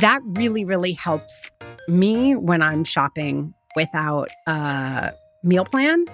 [0.00, 1.50] That really, really helps
[1.88, 6.04] me when I'm shopping without a meal plan.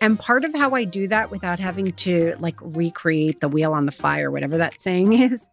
[0.00, 3.86] And part of how I do that without having to like recreate the wheel on
[3.86, 5.46] the fly or whatever that saying is,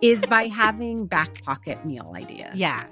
[0.00, 2.54] is by having back pocket meal ideas.
[2.54, 2.84] Yeah.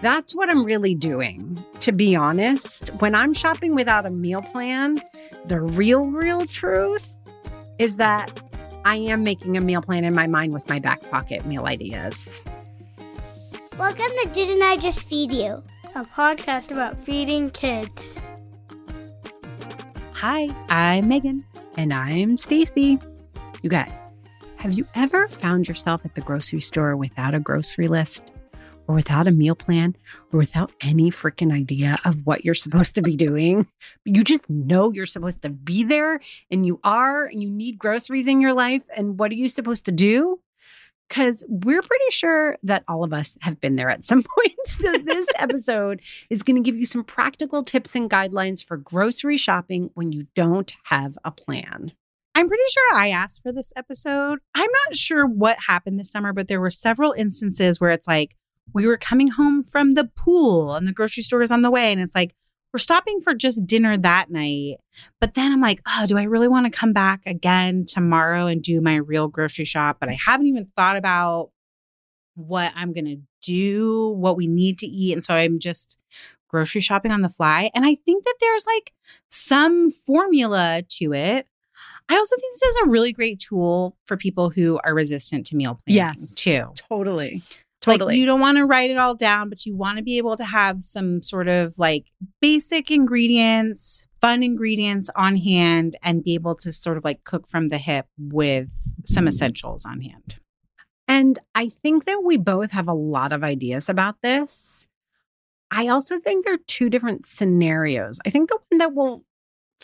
[0.00, 1.64] That's what I'm really doing.
[1.80, 4.98] To be honest, when I'm shopping without a meal plan,
[5.46, 7.14] the real, real truth
[7.78, 8.40] is that
[8.84, 12.42] I am making a meal plan in my mind with my back pocket meal ideas.
[13.78, 15.62] Welcome to Didn't I Just Feed You?
[15.94, 18.18] a podcast about feeding kids.
[20.12, 21.44] Hi, I'm Megan.
[21.76, 22.98] And I'm Stacy.
[23.62, 24.02] You guys,
[24.56, 28.32] have you ever found yourself at the grocery store without a grocery list
[28.86, 29.96] or without a meal plan
[30.32, 33.66] or without any freaking idea of what you're supposed to be doing?
[34.04, 38.26] You just know you're supposed to be there and you are and you need groceries
[38.26, 38.82] in your life.
[38.96, 40.40] And what are you supposed to do?
[41.08, 44.58] Because we're pretty sure that all of us have been there at some point.
[44.66, 49.36] So, this episode is going to give you some practical tips and guidelines for grocery
[49.36, 51.92] shopping when you don't have a plan.
[52.34, 54.40] I'm pretty sure I asked for this episode.
[54.54, 58.34] I'm not sure what happened this summer, but there were several instances where it's like
[58.72, 61.92] we were coming home from the pool and the grocery store is on the way.
[61.92, 62.34] And it's like,
[62.72, 64.78] we're stopping for just dinner that night.
[65.20, 68.60] But then I'm like, oh, do I really want to come back again tomorrow and
[68.62, 69.98] do my real grocery shop?
[70.00, 71.50] But I haven't even thought about
[72.34, 75.12] what I'm going to do, what we need to eat.
[75.12, 75.98] And so I'm just
[76.48, 77.70] grocery shopping on the fly.
[77.74, 78.92] And I think that there's like
[79.28, 81.46] some formula to it.
[82.08, 85.56] I also think this is a really great tool for people who are resistant to
[85.56, 86.34] meal planning Yes.
[86.34, 86.72] too.
[86.88, 87.42] Totally.
[87.86, 90.36] Like you don't want to write it all down, but you want to be able
[90.36, 92.06] to have some sort of like
[92.40, 97.68] basic ingredients, fun ingredients on hand and be able to sort of like cook from
[97.68, 99.28] the hip with some mm.
[99.28, 100.38] essentials on hand.
[101.06, 104.86] And I think that we both have a lot of ideas about this.
[105.70, 108.18] I also think there are two different scenarios.
[108.24, 109.24] I think the one that we'll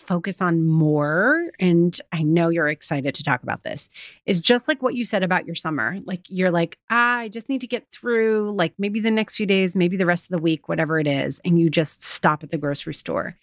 [0.01, 3.89] focus on more, and I know you're excited to talk about this,
[4.27, 5.99] is just like what you said about your summer.
[6.05, 9.47] Like you're like, ah, I just need to get through like maybe the next few
[9.47, 11.41] days, maybe the rest of the week, whatever it is.
[11.45, 13.37] And you just stop at the grocery store.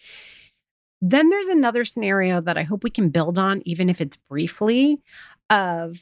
[1.02, 5.00] Then there's another scenario that I hope we can build on, even if it's briefly,
[5.50, 6.02] of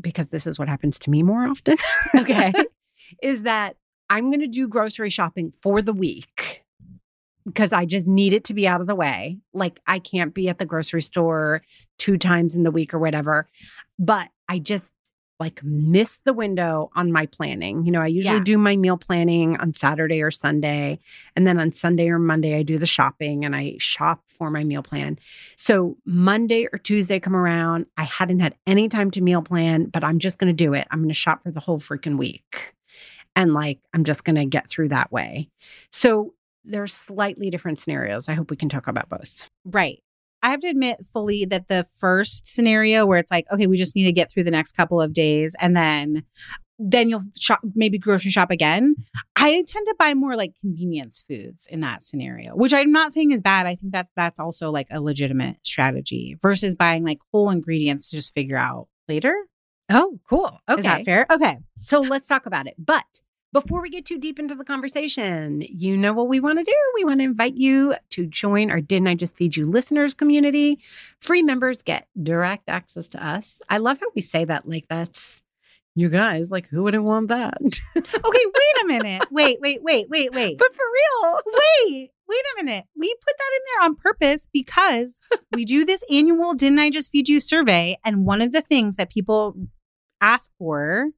[0.00, 1.76] because this is what happens to me more often.
[2.14, 2.52] Okay.
[3.22, 3.76] is that
[4.10, 6.64] I'm going to do grocery shopping for the week
[7.48, 9.38] because I just need it to be out of the way.
[9.52, 11.62] Like I can't be at the grocery store
[11.98, 13.48] two times in the week or whatever.
[13.98, 14.92] But I just
[15.40, 17.84] like miss the window on my planning.
[17.86, 18.42] You know, I usually Yeah.
[18.44, 20.98] do my meal planning on Saturday or Sunday.
[21.36, 24.64] And then on Sunday or Monday, I do the shopping and I shop for my
[24.64, 25.16] meal plan.
[25.56, 30.02] So Monday or Tuesday come around, I hadn't had any time to meal plan, but
[30.02, 30.88] I'm just going to do it.
[30.90, 32.74] I'm going to shop for the whole freaking week.
[33.36, 35.50] And like, I'm just going to get through that way.
[35.92, 38.28] So there's slightly different scenarios.
[38.28, 39.42] I hope we can talk about both.
[39.64, 40.02] Right.
[40.42, 43.96] I have to admit fully that the first scenario where it's like, okay, we just
[43.96, 46.24] need to get through the next couple of days and then
[46.78, 48.94] then you'll shop maybe grocery shop again.
[49.34, 53.32] I tend to buy more like convenience foods in that scenario, which I'm not saying
[53.32, 53.66] is bad.
[53.66, 58.16] I think that that's also like a legitimate strategy versus buying like whole ingredients to
[58.16, 59.34] just figure out later.
[59.90, 60.60] Oh, cool.
[60.68, 60.78] Okay.
[60.78, 61.26] Is that fair?
[61.30, 61.56] Okay.
[61.80, 62.74] So let's talk about it.
[62.78, 63.04] But
[63.52, 66.76] before we get too deep into the conversation, you know what we want to do?
[66.94, 70.80] We want to invite you to join our Didn't I Just Feed You listeners community.
[71.20, 73.60] Free members get direct access to us.
[73.68, 75.40] I love how we say that like that's
[75.94, 77.58] you guys, like who wouldn't want that?
[77.96, 79.22] Okay, wait a minute.
[79.30, 80.58] Wait, wait, wait, wait, wait.
[80.58, 81.40] but for real.
[81.46, 82.84] wait, wait a minute.
[82.96, 85.18] We put that in there on purpose because
[85.52, 87.98] we do this annual Didn't I Just Feed You survey.
[88.04, 89.56] And one of the things that people
[90.20, 91.08] ask for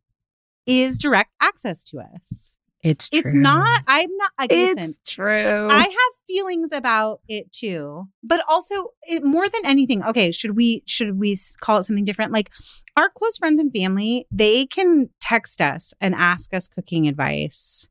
[0.67, 2.57] is direct access to us.
[2.83, 5.69] It's It's not, I'm not, like, listen, It's true.
[5.71, 10.03] I have feelings about it too, but also it, more than anything.
[10.03, 12.33] Okay, should we should we call it something different?
[12.33, 12.51] Like
[12.97, 17.87] our close friends and family, they can text us and ask us cooking advice,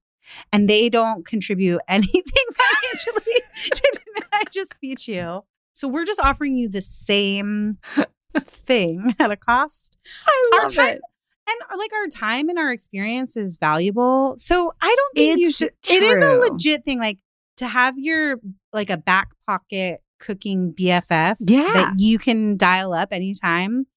[0.51, 2.24] and they don't contribute anything
[2.57, 3.36] financially
[3.71, 4.00] to
[4.33, 5.44] I just feed you.
[5.74, 7.77] So we're just offering you the same
[8.39, 9.98] thing at a cost.
[10.25, 11.01] I Our love time- it.
[11.50, 14.36] And uh, like our time and our experience is valuable.
[14.38, 17.18] So I don't think you It's should it is a legit thing like
[17.57, 18.38] to have your
[18.74, 21.69] like a back pocket cooking BFF Yeah.
[21.74, 23.88] that you can dial up anytime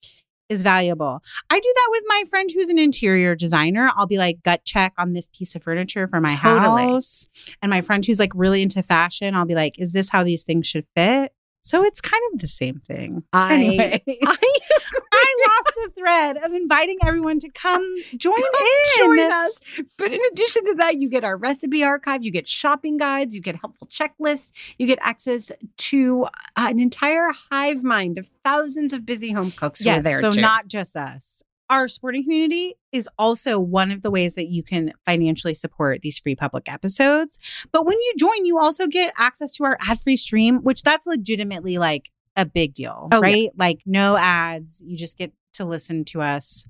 [0.49, 1.23] is valuable.
[1.51, 3.91] I do that with my friend who's an interior designer.
[3.97, 6.83] I'll be like gut check on this piece of furniture for my Totally.
[6.93, 7.27] house.
[7.63, 10.45] And my friend who's like really into fashion, I'll be like, is this how these
[10.45, 11.33] things should fit?
[11.65, 13.23] So it's kind of the same thing.
[13.33, 14.37] I, Anyways, I,
[15.45, 18.99] I lost the thread of inviting everyone to come join in.
[18.99, 19.53] join us.
[19.99, 23.41] But in addition to that, you get our recipe archive, you get shopping guides, you
[23.43, 24.49] get helpful checklists,
[24.79, 26.27] you get access to
[26.57, 30.31] an entire hive mind of thousands of busy home cooks who are Yes, there so
[30.31, 30.41] too.
[30.41, 31.43] not just us.
[31.71, 36.19] Our sporting community is also one of the ways that you can financially support these
[36.19, 37.39] free public episodes.
[37.73, 41.79] But when you join, you also get access to our ad-free stream, which that's legitimately
[41.79, 43.21] like a big deal, Oh, yeah.
[43.21, 43.49] right?
[43.57, 46.65] Like no ads, you just get to listen to us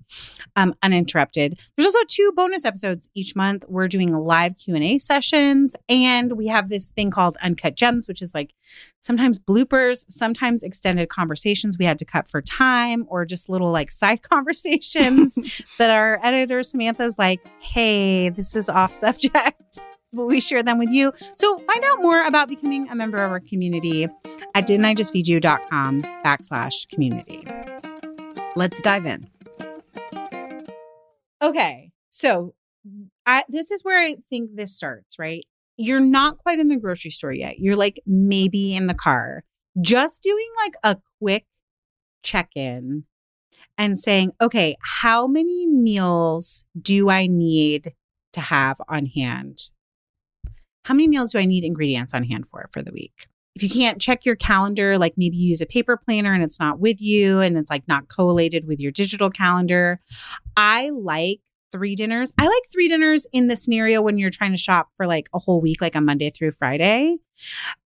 [0.56, 1.56] um, uninterrupted.
[1.76, 3.64] There's also two bonus episodes each month.
[3.68, 8.34] We're doing live Q&A sessions and we have this thing called Uncut Gems, which is
[8.34, 8.54] like
[8.98, 13.92] sometimes bloopers, sometimes extended conversations we had to cut for time or just little like
[13.92, 15.38] side conversations
[15.78, 19.78] that our editor Samantha's like, "Hey, this is off subject."
[20.12, 21.12] But we share them with you.
[21.34, 24.08] So find out more about becoming a member of our community
[24.54, 27.44] at didn't-I-just-feed-you.com backslash community.
[28.54, 29.28] Let's dive in.
[31.42, 31.90] Okay.
[32.10, 32.54] So
[33.26, 35.46] I this is where I think this starts, right?
[35.76, 37.58] You're not quite in the grocery store yet.
[37.58, 39.44] You're like maybe in the car.
[39.80, 41.46] Just doing like a quick
[42.22, 43.04] check-in
[43.78, 47.94] and saying, "Okay, how many meals do I need
[48.34, 49.70] to have on hand?
[50.84, 53.68] How many meals do I need ingredients on hand for for the week?" If you
[53.68, 57.02] can't check your calendar, like maybe you use a paper planner and it's not with
[57.02, 60.00] you and it's like not collated with your digital calendar,
[60.56, 61.40] I like
[61.70, 62.32] three dinners.
[62.38, 65.38] I like three dinners in the scenario when you're trying to shop for like a
[65.38, 67.16] whole week, like a Monday through Friday.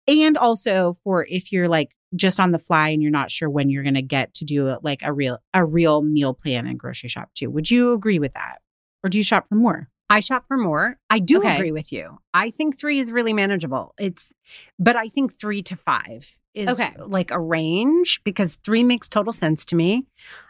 [0.07, 3.69] And also for if you're like just on the fly and you're not sure when
[3.69, 7.09] you're going to get to do like a real a real meal plan and grocery
[7.09, 7.49] shop too.
[7.51, 8.61] Would you agree with that?
[9.03, 9.89] Or do you shop for more?
[10.11, 10.97] I shop for more.
[11.09, 11.55] I do Okay.
[11.55, 12.19] agree with you.
[12.33, 13.93] I think three is really manageable.
[13.97, 14.29] It's,
[14.77, 16.93] but I think three to five is Okay.
[16.97, 20.05] like a range because three makes total sense to me.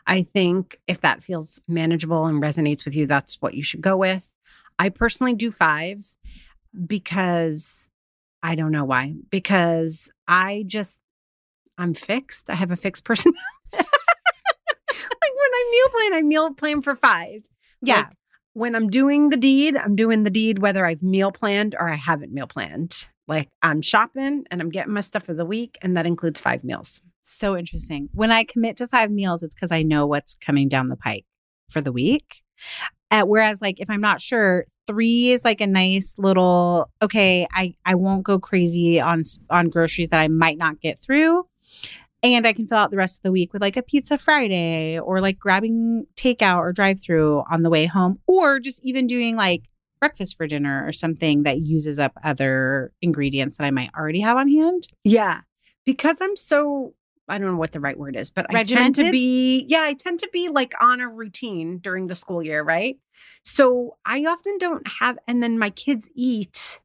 [0.07, 3.95] I think if that feels manageable and resonates with you, that's what you should go
[3.97, 4.27] with.
[4.79, 6.03] I personally do five
[6.87, 7.87] because
[8.41, 9.13] I don't know why.
[9.29, 10.97] Because I just,
[11.77, 12.49] I'm fixed.
[12.49, 13.33] I have a fixed person.
[13.73, 17.43] like when I meal plan, I meal plan for five
[17.83, 17.97] Yeah.
[17.97, 18.07] Like,
[18.53, 21.95] when I'm doing the deed, I'm doing the deed whether I've meal planned or I
[21.95, 23.09] haven't meal planned.
[23.27, 26.63] Like I'm shopping and I'm getting my stuff for the week, and that includes five
[26.63, 27.01] meals.
[27.21, 28.09] So interesting.
[28.13, 31.25] When I commit to five meals, it's because I know what's coming down the pike
[31.69, 32.41] for the week.
[33.09, 36.89] Uh, whereas, like, if I'm not sure, three is like a nice little.
[37.01, 41.45] Okay, I I won't go crazy on on groceries that I might not get through,
[42.23, 44.99] and I can fill out the rest of the week with like a pizza Friday
[44.99, 49.35] or like grabbing takeout or drive through on the way home, or just even doing
[49.35, 49.63] like
[49.99, 54.35] breakfast for dinner or something that uses up other ingredients that I might already have
[54.35, 54.87] on hand.
[55.03, 55.41] Yeah.
[55.85, 56.93] Because I'm so
[57.29, 59.93] I don't know what the right word is, but I tend to be yeah, I
[59.93, 62.97] tend to be like on a routine during the school year, right?
[63.43, 66.80] So I often don't have and then my kids eat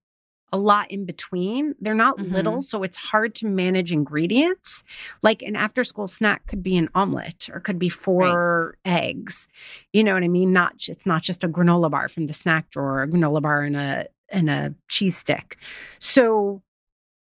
[0.53, 1.75] a lot in between.
[1.81, 2.31] They're not Mhm.
[2.33, 4.83] little, so it's hard to manage ingredients.
[5.23, 9.49] Like an after school snack could be an omelet or could be four eggs.
[9.93, 10.53] You know what I mean?
[10.53, 13.76] Not it's not just a granola bar from the snack drawer, a granola bar and
[13.76, 15.57] a and a cheese stick.
[15.99, 16.62] So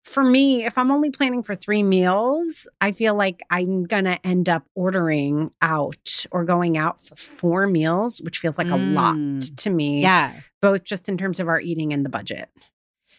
[0.03, 4.23] for me, if I'm only planning for three meals, I feel like I'm going to
[4.25, 9.15] end up ordering out or going out for four meals, which feels like a lot
[9.15, 9.55] Mm.
[9.63, 10.31] to me, Yeah.
[10.61, 12.49] both just in terms of our eating and the budget.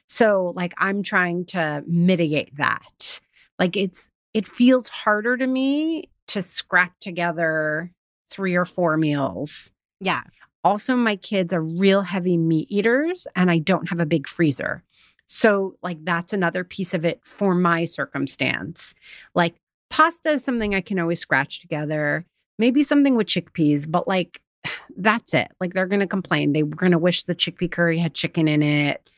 [0.09, 3.21] So, like, I'm trying to mitigate that.
[3.59, 7.91] Like, it's, it feels harder to me to scrap together
[8.31, 9.71] three or four meals.
[10.01, 10.23] Yeah.
[10.65, 14.83] Also, my kids are real heavy meat eaters, and I don't have a big freezer.
[15.29, 18.95] So, like, that's another piece of it for my circumstance.
[19.35, 19.55] Like,
[19.91, 22.25] pasta is something I can always scratch together,
[22.59, 24.41] maybe something with chickpeas, but like,
[24.97, 25.49] that's it.
[25.61, 26.53] Like, they're going to complain.
[26.53, 29.09] They're going to wish the chickpea curry had chicken in it,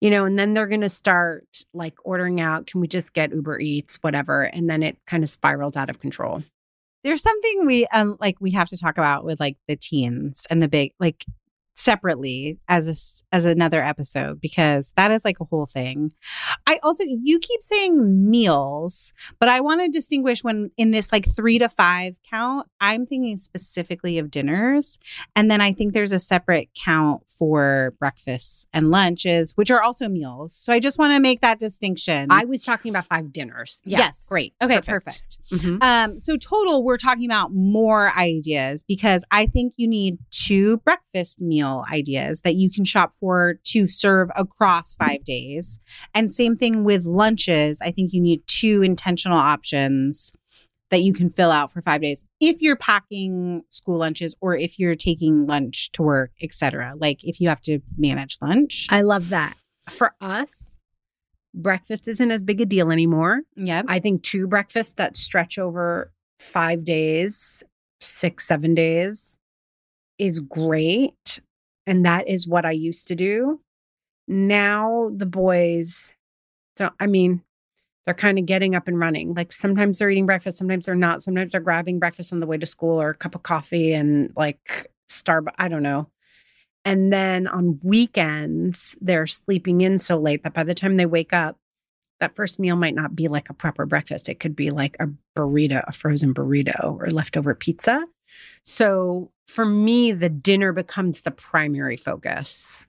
[0.00, 2.66] you know, and then they're going to start like ordering out.
[2.66, 4.42] Can we just get Uber Eats, whatever?
[4.42, 6.42] And then it kind of spirals out of control.
[7.04, 10.62] There's something we um like we have to talk about with like the teens and
[10.62, 11.24] the big like
[11.78, 16.12] separately as a as another episode because that is like a whole thing.
[16.66, 21.26] I also you keep saying meals, but I want to distinguish when in this like
[21.34, 24.98] 3 to 5 count, I'm thinking specifically of dinners
[25.36, 30.08] and then I think there's a separate count for breakfasts and lunches which are also
[30.08, 30.54] meals.
[30.54, 32.28] So I just want to make that distinction.
[32.30, 33.82] I was talking about five dinners.
[33.84, 34.26] Yeah, Yes.
[34.28, 34.54] Great.
[34.62, 35.38] Okay, perfect.
[35.52, 35.82] Mhm.
[35.82, 41.40] Um, so total, we're talking about more ideas because I think you need two breakfast
[41.68, 45.78] meal ideas that you can shop for to serve across five days.
[46.14, 47.80] And same thing with lunches.
[47.82, 50.32] I think you need two intentional options
[50.90, 54.78] that you can fill out for five days if you're packing school lunches or if
[54.78, 56.94] you're taking lunch to work, etc.
[56.96, 58.86] Like if you have to manage lunch.
[58.90, 59.56] I love that.
[59.90, 60.64] For us,
[61.54, 63.40] breakfast isn't as big a deal anymore.
[63.56, 63.86] Yep.
[63.88, 66.10] I think two breakfasts that stretch over
[66.40, 67.62] five days,
[68.00, 69.36] six, seven days
[70.18, 71.40] is great.
[71.88, 73.60] And that is what I used to do.
[74.28, 76.10] Now the boys
[76.76, 77.42] don't, I mean,
[78.04, 79.32] they're kind of getting up and running.
[79.32, 81.22] Like sometimes they're eating breakfast, sometimes they're not.
[81.22, 84.34] Sometimes they're grabbing breakfast on the way to school or a cup of coffee and
[84.36, 85.54] like Starbucks.
[85.58, 86.08] I don't know.
[86.84, 91.32] And then on weekends, they're sleeping in so late that by the time they wake
[91.32, 91.56] up,
[92.20, 94.28] that first meal might not be like a proper breakfast.
[94.28, 98.04] It could be like a burrito, a frozen burrito, or leftover pizza.
[98.62, 102.86] So for me, the dinner becomes the primary focus.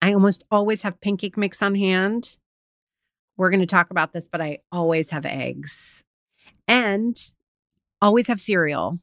[0.00, 2.36] I almost always have pancake mix on hand.
[3.36, 6.02] We're going to talk about this, but I always have eggs
[6.66, 7.16] and
[8.00, 9.00] always have cereal.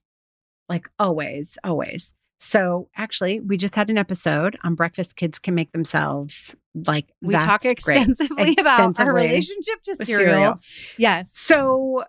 [0.70, 2.14] Like always, always.
[2.40, 6.56] So actually, we just had an episode on breakfast kids can make themselves.
[6.74, 7.72] Like we talk great.
[7.72, 10.60] extensively about our relationship to with cereal.
[10.98, 11.32] Yes.
[11.32, 12.04] So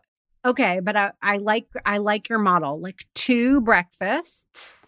[0.46, 2.80] okay, but I, I like I like your model.
[2.80, 4.86] Like two breakfasts,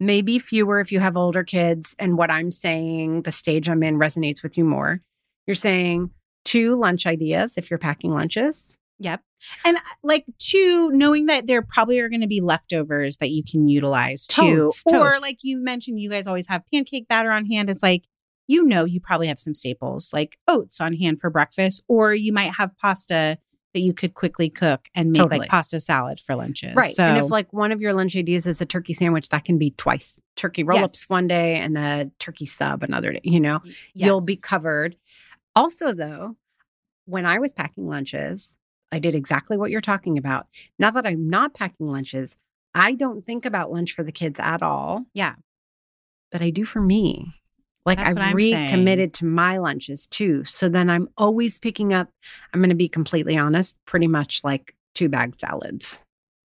[0.00, 1.94] maybe fewer if you have older kids.
[1.98, 5.00] And what I'm saying, the stage I'm in resonates with you more.
[5.46, 6.10] You're saying
[6.44, 8.76] two lunch ideas if you're packing lunches.
[9.00, 9.20] Yep.
[9.64, 13.42] And uh, like two, knowing that there probably are going to be leftovers that you
[13.42, 14.56] can utilize too.
[14.70, 15.22] Totes, Or totes.
[15.22, 17.68] like you mentioned, you guys always have pancake batter on hand.
[17.68, 18.04] It's like,
[18.46, 22.32] you know, you probably have some staples like oats on hand for breakfast, or you
[22.32, 23.38] might have pasta
[23.74, 25.40] that you could quickly cook and make Totally.
[25.40, 26.74] like pasta salad for lunches.
[26.74, 26.94] Right.
[26.94, 29.58] So, and if like one of your lunch ideas is a turkey sandwich, that can
[29.58, 30.18] be twice.
[30.36, 31.10] Turkey roll ups Yes.
[31.10, 33.60] one day and a turkey sub another day, you know.
[33.92, 34.96] you'll be covered.
[35.56, 36.36] Also, though,
[37.04, 38.54] when I was packing lunches,
[38.90, 40.46] I did exactly what you're talking about.
[40.78, 42.36] Now that I'm not packing lunches,
[42.74, 45.04] I don't think about lunch for the kids at all.
[45.14, 45.34] Yeah.
[46.32, 47.34] But I do for me.
[47.86, 48.64] Like That's I've what I'm saying.
[48.66, 50.42] recommitted to my lunches too.
[50.44, 52.08] So then I'm always picking up,
[52.52, 56.00] I'm going to be completely honest, pretty much like two bag salads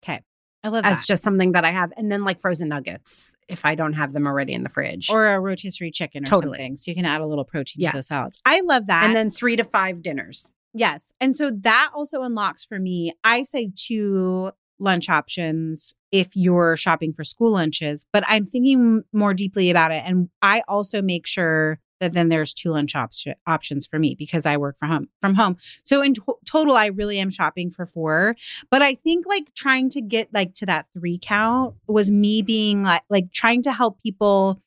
[0.03, 0.21] Okay.
[0.63, 1.05] I love as that.
[1.05, 1.91] just something that I have.
[1.97, 5.09] And then like frozen nuggets if I don't have them already in the fridge.
[5.09, 6.57] or a rotisserie chicken or Totally.
[6.57, 6.77] something.
[6.77, 7.91] So you can add a little protein Yeah.
[7.91, 8.39] to the salads.
[8.45, 9.05] I love that.
[9.05, 10.49] and then three to five dinners.
[10.73, 11.13] Yes.
[11.21, 17.13] And so that also unlocks for me, I say two lunch options if you're shopping
[17.13, 20.03] for school lunches, but I'm thinking more deeply about it.
[20.05, 23.11] And I also make sure that then there's two lunch op-
[23.45, 25.57] options for me because I work from home from home.
[25.83, 28.35] So in to- total, I really am shopping for four.
[28.69, 32.83] But I think like trying to get like to that three count was me being
[32.83, 34.61] like like trying to help people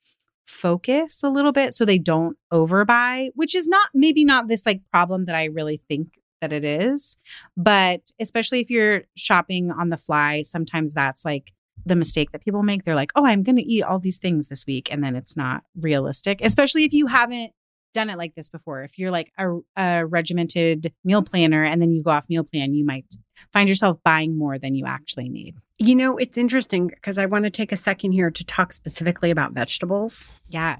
[0.47, 4.83] focus a little bit so they don't overbuy, which is not maybe not this like
[4.91, 7.17] problem that I really think that it is.
[7.57, 11.53] But especially if you're shopping on the fly, sometimes that's like
[11.87, 12.85] the mistake that people make.
[12.85, 14.89] They're like, oh, I'm going to eat all these things this week.
[14.93, 17.53] And then it's not realistic, especially if you haven't
[17.93, 18.83] done it like this before.
[18.83, 22.75] If you're like a, a regimented meal planner and then you go off meal plan,
[22.75, 23.07] you might
[23.53, 25.57] find yourself buying more than you actually need.
[25.79, 29.31] You know, it's interesting because I want to take a second here to talk specifically
[29.31, 30.77] about vegetables Yeah.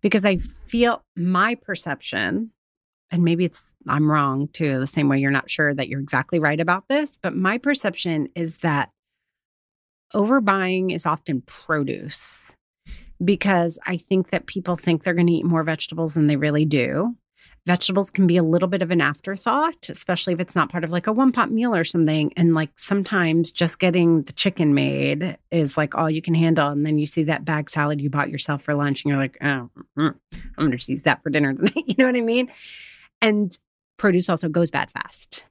[0.00, 2.50] because I feel my perception,
[3.10, 6.38] and maybe it's I'm wrong too, the same way you're not sure that you're exactly
[6.38, 8.90] right about this, but my perception is that
[10.14, 12.40] overbuying is often produce
[13.22, 16.64] because I think that people think they're going to eat more vegetables than they really
[16.64, 17.16] do.
[17.66, 20.90] Vegetables can be a little bit of an afterthought, especially if it's not part of
[20.90, 22.32] like a one pot meal or something.
[22.34, 26.68] And like sometimes just getting the chicken made is like all you can handle.
[26.68, 29.36] And then you see that bag salad you bought yourself for lunch and you're like,
[29.42, 30.14] oh, I'm
[30.56, 31.74] going to just use that for dinner tonight.
[31.86, 32.50] you know what I mean?
[33.22, 33.56] And
[33.98, 35.44] produce also goes bad fast.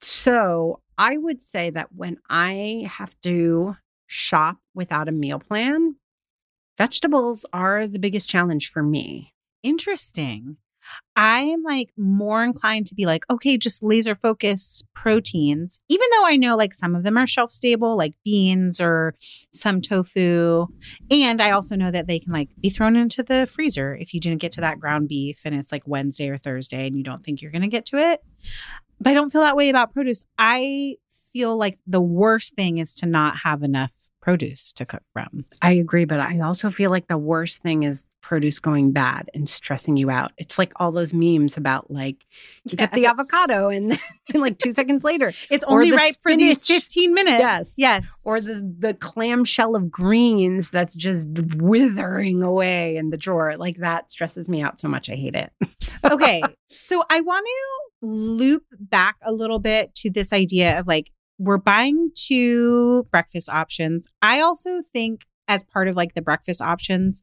[0.00, 5.96] So I would say that when I have to shop without a meal plan,
[6.76, 9.32] vegetables are the biggest challenge for me.
[9.62, 10.56] Interesting.
[11.14, 16.36] I'm like more inclined to be like, okay, just laser focus proteins, even though I
[16.36, 19.14] know like some of them are shelf stable, like beans or
[19.52, 20.66] some tofu.
[21.10, 24.20] And I also know that they can like be thrown into the freezer if you
[24.20, 27.22] didn't get to that ground beef and it's like Wednesday or Thursday and you don't
[27.22, 28.20] think you're going to get to it.
[29.00, 30.24] But I don't feel that way about produce.
[30.38, 30.96] I
[31.32, 35.44] feel like the worst thing is to not have enough produce to cook from.
[35.60, 39.48] I agree, but I also feel like the worst thing is produce going bad and
[39.48, 40.32] stressing you out.
[40.38, 42.24] It's like all those memes about like
[42.64, 43.98] you get the avocado and,
[44.32, 46.84] and like two seconds later, It's only the right for these spinach.
[46.84, 47.38] 15 minutes.
[47.38, 47.74] Yes.
[47.76, 48.22] Yes.
[48.24, 53.56] or the the clamshell of greens that's just withering away in the drawer.
[53.56, 55.10] Like that stresses me out so much.
[55.10, 55.52] I hate it.
[56.10, 56.42] okay.
[56.68, 61.58] So I want to loop back a little bit to this idea of like, we're
[61.58, 64.06] buying two breakfast options.
[64.22, 67.20] I also think, as part of like the breakfast options,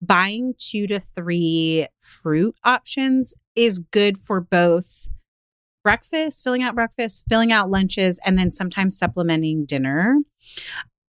[0.00, 5.08] buying two to three fruit options is good for both
[5.82, 10.18] breakfast, filling out breakfast, filling out lunches, and then sometimes supplementing dinner.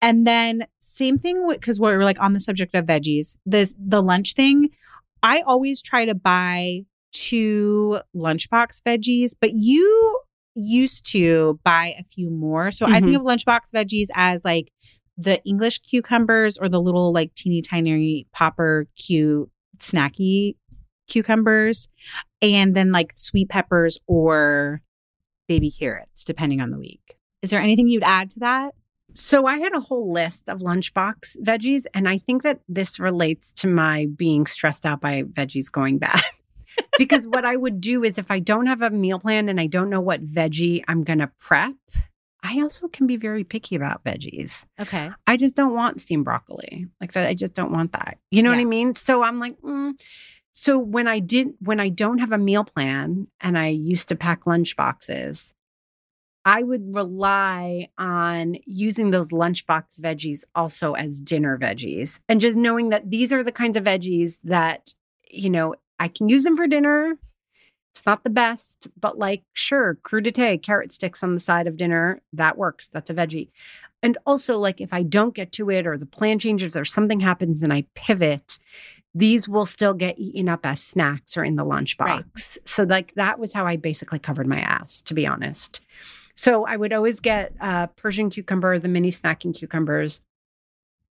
[0.01, 4.33] And then same thing because we're like on the subject of veggies, the the lunch
[4.33, 4.69] thing.
[5.21, 6.81] I always try to buy
[7.13, 10.19] two lunchbox veggies, but you
[10.55, 12.71] used to buy a few more.
[12.71, 13.27] So I think mm-hmm.
[13.27, 14.71] of lunchbox veggies as like
[15.17, 20.55] the English cucumbers or the little like teeny tiny popper cute snacky
[21.07, 21.87] cucumbers
[22.41, 24.81] and then like sweet peppers or
[25.47, 27.17] baby carrots depending on the week.
[27.41, 28.73] Is there anything you'd add to that?
[29.15, 33.51] So I had a whole list of lunchbox veggies, and I think that this relates
[33.53, 36.21] to my being stressed out by veggies going bad.
[36.97, 39.67] because what I would do is if I don't have a meal plan and I
[39.67, 41.75] don't know what veggie I'm going to prep,
[42.43, 44.65] I also can be very picky about veggies.
[44.79, 45.09] Okay.
[45.25, 46.87] I just don't want steamed broccoli.
[46.99, 48.17] Like that, I just don't want that.
[48.31, 48.95] You know what I mean?
[48.95, 49.93] So I'm like, mm.
[50.51, 54.17] so when I did, when I don't have a meal plan and I used to
[54.17, 55.53] pack lunch boxes,
[56.45, 62.89] I would rely on using those lunchbox veggies also as dinner veggies and just knowing
[62.89, 64.93] that these are the kinds of veggies that,
[65.29, 67.13] you know, I can use them for dinner.
[67.93, 72.21] It's not the best, but like, sure, crudité, carrot sticks on the side of dinner,
[72.33, 72.87] that works.
[72.87, 73.49] That's a veggie.
[74.01, 77.19] And also, like, if I don't get to it or the plan changes or something
[77.19, 78.57] happens and I pivot,
[79.13, 82.07] these will still get eaten up as snacks or in the lunchbox.
[82.07, 82.25] Right.
[82.65, 85.81] So, like, that was how I basically covered my ass, to be honest.
[86.33, 90.19] So, I would always get uh, Persian cucumber, the mini snacking cucumbers.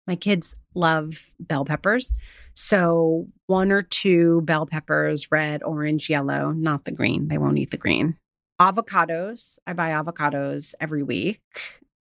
[0.05, 2.13] My kids love bell peppers.
[2.55, 7.27] So, one or two bell peppers, red, orange, yellow, not the green.
[7.27, 8.17] They won't eat the green.
[8.61, 9.57] Avocados.
[9.67, 11.41] I buy avocados every week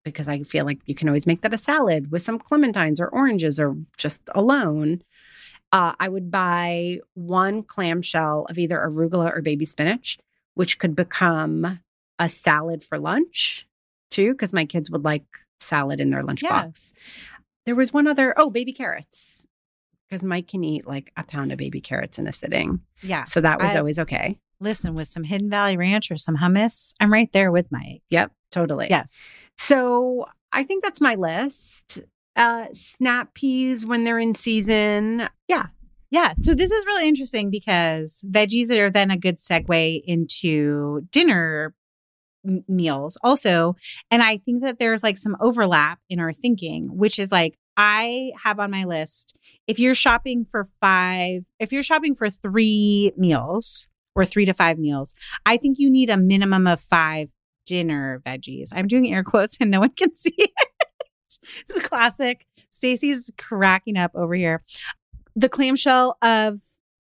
[0.04, 3.08] because I feel like you can always make that a salad with some clementines or
[3.08, 5.02] oranges or just alone.
[5.72, 10.18] Uh, I would buy one clamshell of either arugula or baby spinach,
[10.56, 11.80] which could become
[12.20, 13.68] a salad for lunch
[14.10, 15.24] too, because my kids would like
[15.62, 16.92] salad in their lunchbox.
[17.66, 19.41] There was one other, oh, baby carrots,
[20.12, 22.82] because Mike can eat like a pound of baby carrots in a sitting.
[23.02, 23.24] Yeah.
[23.24, 24.38] So that was I- always okay.
[24.60, 28.04] Listen, with some Hidden Valley Ranch or some hummus, I'm right there with Mike.
[28.12, 28.88] Yep, totally.
[28.92, 29.28] Yes.
[29.58, 32.00] So I think that's my list.
[32.36, 35.28] Uh, snap peas when they're in season.
[35.48, 35.68] Yeah.
[36.12, 36.34] Yeah.
[36.38, 41.74] So this is really interesting because veggies are then a good segue into dinner
[42.46, 43.76] m- meals also.
[44.12, 48.32] And I think that there's like some overlap in our thinking, which is like, I
[48.44, 53.88] have on my list if you're shopping for five, if you're shopping for three meals
[54.16, 57.30] or three to five meals, I think you need a minimum of five
[57.66, 58.70] dinner veggies.
[58.76, 60.52] I'm doing air quotes and no one can see it.
[61.68, 62.46] this is classic.
[62.70, 64.62] Stacy's cracking up over here.
[65.36, 66.60] The clamshell of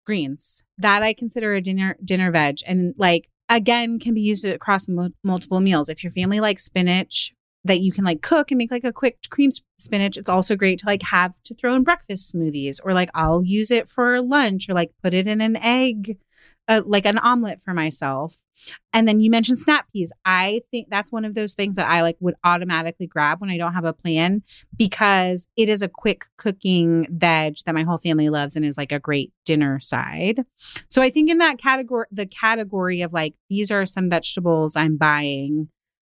[0.05, 4.87] greens that I consider a dinner dinner veg, and like again can be used across
[4.87, 5.89] mu- multiple meals.
[5.89, 9.17] If your family likes spinach that you can like cook and make like a quick
[9.29, 13.09] cream spinach, it's also great to like have to throw in breakfast smoothies, or like
[13.13, 16.17] I'll use it for lunch, or like put it in an egg,
[16.67, 18.37] uh, like an omelet for myself.
[18.93, 20.11] And then you mentioned snap peas.
[20.23, 23.57] I think that's one of those things that I like would automatically grab when I
[23.57, 24.43] don't have a plan
[24.77, 28.91] because it is a quick cooking veg that my whole family loves and is like
[28.91, 30.45] a great dinner side.
[30.89, 34.97] So I think in that category, the category of like these are some vegetables I'm
[34.97, 35.69] buying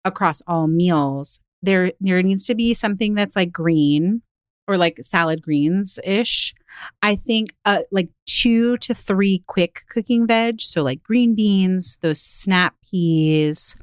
[0.05, 1.41] across all meals.
[1.63, 4.23] There, there needs to be something that's like green
[4.69, 6.55] or like salad greens ish.
[7.03, 10.61] I think uh, like two to three quick cooking veg.
[10.61, 13.77] So like green beans, those snap peas.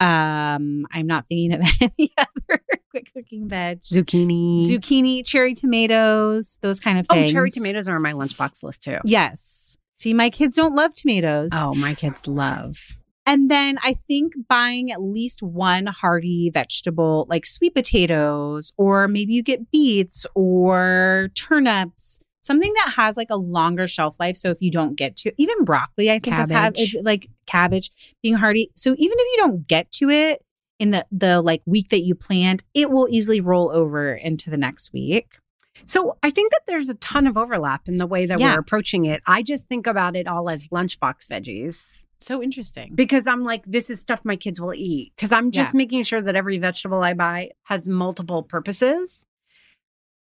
[0.00, 3.80] Um, I'm not thinking of any other quick cooking veg.
[3.82, 4.60] Zucchini.
[4.60, 7.30] Zucchini, cherry tomatoes, those kind of things.
[7.30, 8.98] oh, cherry tomatoes are on my lunchbox list too.
[9.04, 9.78] Yes.
[9.96, 11.50] See, my kids don't love tomatoes.
[11.54, 12.76] Oh, my kids love.
[13.24, 19.32] And then I think buying at least one hearty vegetable like sweet potatoes, or maybe
[19.32, 24.36] you get beets or turnips, something that has like a longer shelf life.
[24.36, 27.90] So if you don't get to even broccoli, I think I've had like cabbage
[28.22, 28.70] being hearty.
[28.74, 30.42] So even if you don't get to it
[30.80, 34.56] in the the like week that you planned, it will easily roll over into the
[34.56, 35.38] next week.
[35.86, 38.54] So I think that there's a ton of overlap in the way that Yeah.
[38.54, 39.22] we're approaching it.
[39.26, 41.84] I just think about it all as lunchbox veggies
[42.22, 42.94] So interesting.
[42.94, 45.12] because I'm like, this is stuff my kids will eat.
[45.16, 49.24] Because I'm just making sure that every vegetable I buy has multiple purposes.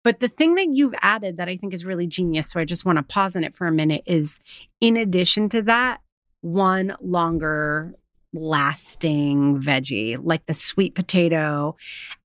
[0.04, 2.86] But the thing that you've added that I think is really genius, so I just
[2.86, 4.40] want to pause on it for a minute, is
[4.80, 6.02] in addition to that,
[6.42, 7.94] one longer
[8.32, 11.76] lasting veggie like the sweet potato.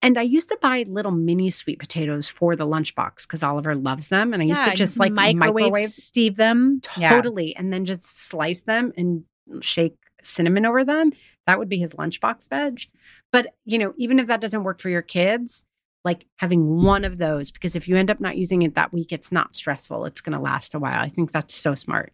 [0.03, 4.09] And I used to buy little mini sweet potatoes for the lunchbox because Oliver loves
[4.09, 4.33] them.
[4.33, 6.81] And I used to just like microwave, microwave Steve them.
[6.97, 7.11] Yeah.
[7.11, 9.25] totally and then just slice them and
[9.61, 11.12] shake cinnamon over them
[11.46, 12.83] that would be his lunchbox veg
[13.30, 15.62] but you know even if that doesn't work for your kids
[16.04, 19.12] like having one of those because if you end up not using it that week
[19.12, 22.12] it's not stressful it's going to last a while i think that's so smart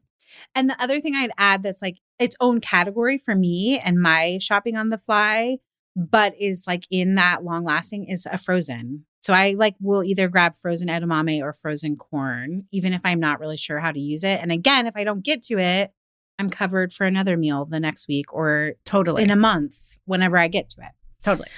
[0.55, 4.39] And the other thing I'd add that's like its own category for me and my
[4.41, 5.59] shopping on the fly,
[5.97, 9.07] but is like in that long lasting is a frozen.
[9.23, 13.41] So I like will either grab frozen edamame or frozen corn, even if I'm not
[13.41, 14.41] really sure how to use it.
[14.41, 15.93] And again, if I don't get to it,
[16.41, 20.49] I'm covered for another meal the next week or totally in a month whenever I
[20.49, 20.93] get to it.
[21.23, 21.49] totally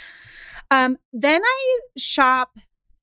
[0.71, 2.57] Um, then I shop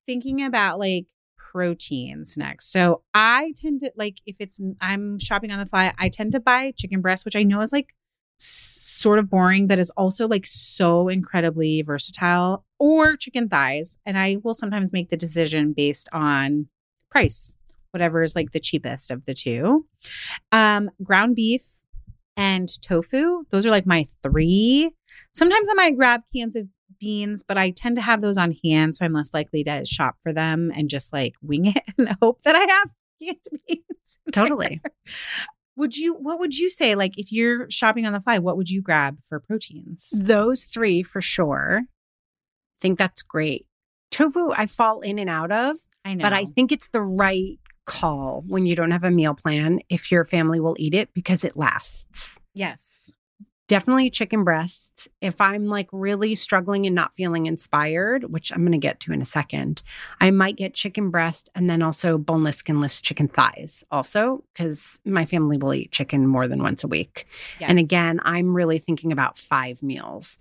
[0.06, 2.70] thinking about like proteins next.
[2.72, 6.40] So I tend to like if it's I'm shopping on the fly, I tend to
[6.40, 7.94] buy chicken breast, which I know is like
[8.38, 13.98] s- sort of boring, but is also like so incredibly versatile, or chicken thighs.
[14.04, 16.68] And I will sometimes make the decision based on
[17.10, 17.56] price,
[17.92, 19.86] whatever is like the cheapest of the two.
[20.52, 21.62] Um, ground beef
[22.36, 23.44] and tofu.
[23.50, 24.90] Those are like my three.
[25.32, 26.66] Sometimes I might grab cans of
[27.00, 30.16] beans, but I tend to have those on hand, so I'm less likely to shop
[30.22, 32.90] for them and just like wing it and hope that I have
[33.22, 34.18] canned beans.
[34.32, 34.80] totally
[35.76, 36.14] Would you?
[36.14, 36.94] What would you say?
[36.94, 40.10] Like, if you're shopping on the fly, what would you grab for proteins?
[40.14, 43.66] those three for sure I think that's great
[44.10, 47.58] tofu i fall in and out of I know, But I think it's the right
[47.90, 51.44] call when you don't have a meal plan if your family will eat it because
[51.44, 52.36] it lasts.
[52.54, 53.12] yes,
[53.70, 55.06] Definitely chicken breasts.
[55.20, 59.12] If I'm like really struggling and not feeling inspired, which I'm going to get to
[59.12, 59.84] in a second,
[60.20, 65.24] I might get chicken breast and then also boneless, skinless chicken thighs, also, because my
[65.24, 67.28] family will eat chicken more than once a week.
[67.60, 67.70] Yes.
[67.70, 70.36] And again, I'm really thinking about five meals.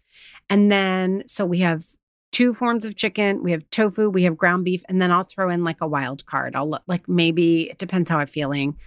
[0.50, 1.86] And then, so we have
[2.32, 5.50] two forms of chicken, we have tofu, we have ground beef, and then I'll throw
[5.50, 6.56] in like a wild card.
[6.56, 8.78] I'll look like maybe it depends how I'm feeling.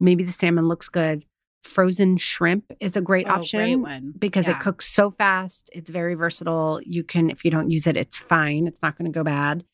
[0.00, 1.24] Maybe the salmon looks good.
[1.64, 4.56] Frozen shrimp is a great Oh, option great because Yeah.
[4.58, 5.70] it cooks so fast.
[5.72, 6.80] It's very versatile.
[6.84, 8.66] You can, if you don't use it, it's fine.
[8.66, 9.64] It's not going to go bad.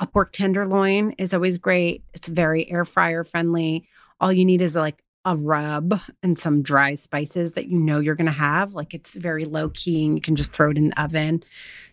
[0.00, 2.02] A pork tenderloin is always great.
[2.14, 3.86] It's very air fryer friendly.
[4.20, 8.14] All you need is like a rub and some dry spices that you know you're
[8.14, 8.72] going to have.
[8.74, 11.42] Like it's very low key and you can just throw it in the oven.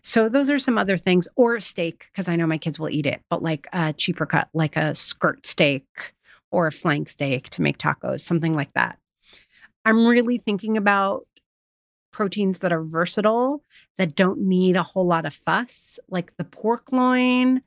[0.02, 3.06] So those are some other things, or steak, because I know my kids will eat
[3.06, 5.84] it, but like a cheaper cut, like a skirt steak
[6.50, 8.98] or a flank steak to make tacos, something like that.
[9.84, 11.26] I'm really thinking about
[12.12, 13.62] proteins that are versatile,
[13.98, 17.60] that don't need a whole lot of fuss, like the pork loin,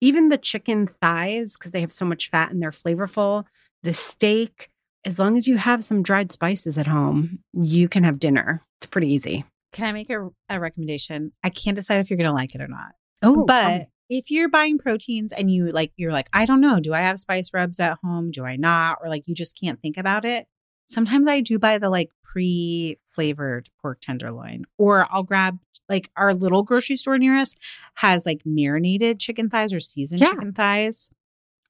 [0.00, 3.44] even the chicken thighs, because they have so much fat and they're flavorful.
[3.82, 4.70] The steak,
[5.04, 8.62] as long as you have some dried spices at home, you can have dinner.
[8.78, 9.44] It's pretty easy.
[9.72, 11.32] Can I make a, a recommendation?
[11.44, 12.92] I can't decide if you're going to like it or not.
[13.22, 16.80] Oh, um but if you're buying proteins and you like, you're like, I don't know,
[16.80, 18.30] do I have spice rubs at home?
[18.32, 18.98] Do I not?
[19.02, 20.46] Or like, you just can't think about it.
[20.88, 25.58] Sometimes I do buy the like pre flavored pork tenderloin, or I'll grab
[25.88, 27.54] like our little grocery store near us
[27.94, 30.30] has like marinated chicken thighs or seasoned Yeah.
[30.30, 31.10] chicken thighs.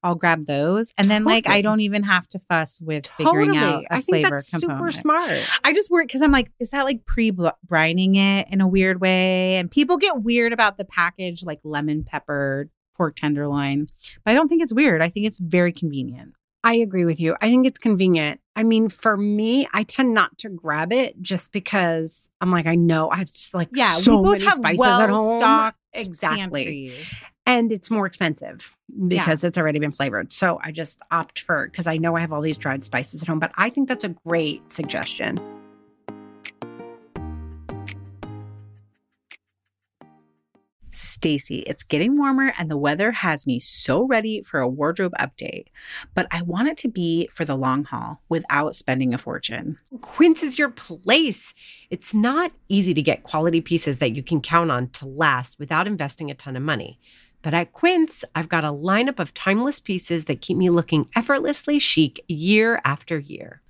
[0.02, 0.94] I'll grab those.
[0.96, 4.06] And then like, I don't even have to fuss with figuring out a I think
[4.08, 4.78] flavor that's component.
[4.78, 5.60] super smart.
[5.62, 9.00] I just worry because I'm like, is that like pre brining it in a weird
[9.00, 9.56] way?
[9.56, 13.88] And people get weird about the package, like lemon pepper pork tenderloin.
[14.24, 15.02] But I don't think it's weird.
[15.02, 16.34] I think it's very convenient.
[16.62, 17.36] I agree with you.
[17.40, 18.40] I think it's convenient.
[18.54, 22.74] I mean, for me, I tend not to grab it just because I'm like, I
[22.74, 25.38] know I have just like Yeah, so we both many have spices well at home.
[25.38, 26.40] stocked Exactly.
[26.40, 27.26] pantries.
[27.46, 28.76] And it's more expensive
[29.09, 30.33] because it's already been flavored.
[30.33, 33.29] So I just opt for because I know I have all these dried spices at
[33.29, 33.38] home.
[33.38, 35.38] But I think that's a great suggestion.
[40.90, 45.66] Stacy, it's getting warmer and the weather has me so ready for a wardrobe update,
[46.14, 49.79] but I want it to be for the long haul without spending a fortune.
[50.00, 51.55] Quince is your place.
[51.90, 55.87] It's not easy to get quality pieces that you can count on to last without
[55.87, 56.98] investing a ton of money.
[57.42, 61.79] But at Quince, I've got a lineup of timeless pieces that keep me looking effortlessly
[61.79, 63.62] chic year after year.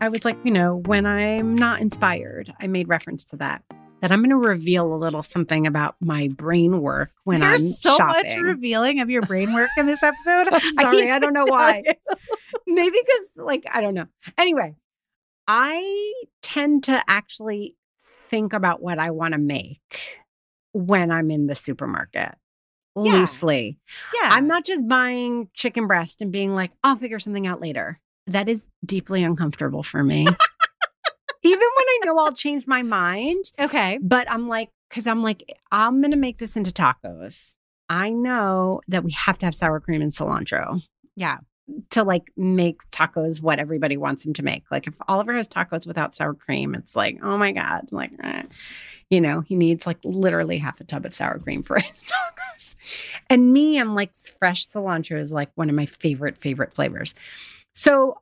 [0.00, 3.62] I was like, you know, when I'm not inspired, I made reference to that.
[4.00, 7.68] That I'm going to reveal a little something about my brain work when There's I'm
[7.68, 8.22] so shopping.
[8.34, 10.48] much revealing of your brain work in this episode.
[10.50, 11.82] I'm I sorry, can't- I don't know why.
[12.66, 14.06] Maybe because, like, I don't know.
[14.38, 14.74] Anyway,
[15.46, 17.76] I tend to actually
[18.30, 20.00] think about what I want to make
[20.72, 22.34] when I'm in the supermarket.
[22.96, 23.12] Yeah.
[23.16, 23.78] Loosely.
[24.14, 24.30] Yeah.
[24.32, 28.00] I'm not just buying chicken breast and being like, I'll figure something out later.
[28.26, 30.26] That is deeply uncomfortable for me.
[31.42, 33.98] Even when I know I'll change my mind, okay.
[34.02, 37.46] but I'm like, because I'm like, I'm going to make this into tacos.
[37.88, 40.82] I know that we have to have sour cream and cilantro
[41.16, 41.38] Yeah.
[41.90, 44.64] to like make tacos what everybody wants them to make.
[44.70, 47.90] Like if Oliver has tacos without sour cream, it's like, oh my God.
[47.90, 48.42] Like, eh.
[49.08, 52.74] you know, he needs like literally half a tub of sour cream for his tacos.
[53.30, 57.14] And me, I'm like fresh cilantro is like one of my favorite, favorite flavors.
[57.80, 58.18] So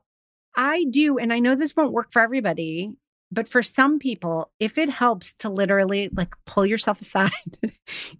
[0.55, 2.93] I do, and I know this won't work for everybody.
[3.29, 7.29] But for some people, if it helps to literally like pull yourself aside,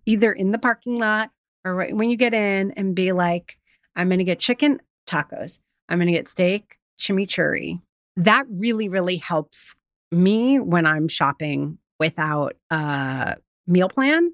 [0.05, 1.29] either in the parking lot
[1.63, 3.57] or right when you get in and be like,
[3.95, 7.79] I'm going to get chicken tacos, I'm going to get steak, chimichurri.
[8.17, 9.75] That really, really helps
[10.11, 14.33] me when I'm shopping without a meal plan.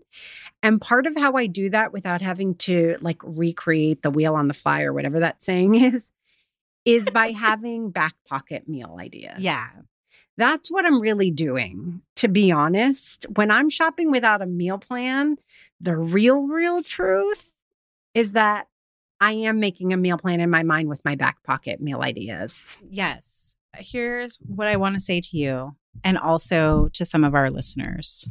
[0.63, 4.47] And part of how I do that without having to like recreate the wheel on
[4.47, 6.09] the fly or whatever that saying is,
[6.85, 9.39] is by having back pocket meal ideas.
[9.39, 9.67] Yeah.
[10.37, 13.25] That's what I'm really doing, to be honest.
[13.35, 15.37] When I'm shopping without a meal plan,
[15.79, 17.51] the real, real truth
[18.13, 18.67] is that
[19.21, 22.77] I am making a meal plan in my mind with my back pocket meal ideas.
[22.89, 23.55] Yes.
[23.77, 28.27] Here's what I want to say to you and also to some of our listeners.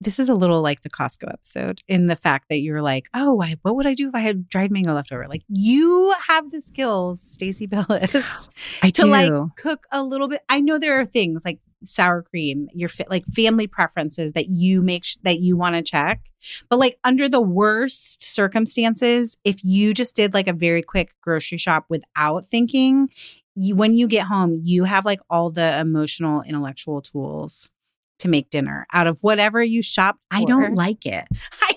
[0.00, 3.42] This is a little like the Costco episode in the fact that you're like, oh,
[3.42, 5.26] I, what would I do if I had dried mango left over?
[5.26, 8.48] Like you have the skills, Stacey Billis,
[8.82, 9.08] I to do.
[9.08, 10.40] like cook a little bit.
[10.48, 14.82] I know there are things like sour cream, your fa- like family preferences that you
[14.82, 16.20] make sh- that you want to check.
[16.68, 21.58] But like under the worst circumstances, if you just did like a very quick grocery
[21.58, 23.08] shop without thinking,
[23.56, 27.68] you, when you get home, you have like all the emotional, intellectual tools
[28.18, 30.16] to make dinner out of whatever you shop.
[30.30, 31.26] I don't like it.
[31.62, 31.72] I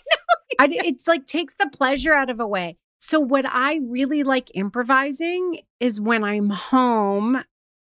[0.60, 2.78] I, it's like takes the pleasure out of a way.
[3.00, 7.44] So what I really like improvising is when I'm home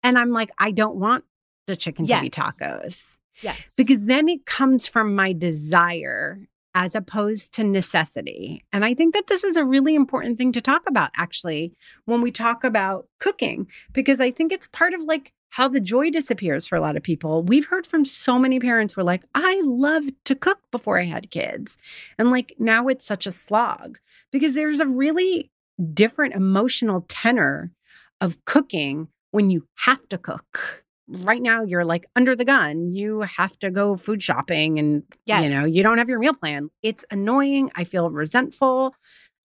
[0.02, 1.26] and I'm like, I don't want
[1.68, 2.60] the chicken to be Yes.
[2.60, 3.18] tacos.
[3.42, 3.74] Yes.
[3.78, 6.40] Because then it comes from my desire
[6.74, 8.66] as opposed to necessity.
[8.74, 11.74] And I think that this is a really important thing to talk about actually
[12.06, 16.10] when we talk about cooking, because I think it's part of like how the joy
[16.10, 17.42] disappears for a lot of people.
[17.42, 21.06] We've heard from so many parents who are like, I loved to cook before I
[21.06, 21.78] had kids.
[22.18, 23.98] And like now it's such a slog
[24.34, 25.50] because there's a really
[25.94, 27.72] different emotional tenor
[28.20, 30.84] of cooking when you have to cook.
[31.08, 32.94] Right now, you're like under the gun.
[32.94, 35.04] You have to go food shopping and,
[35.42, 36.70] you know, you don't have your meal plan.
[36.84, 37.72] It's annoying.
[37.76, 38.94] I feel resentful.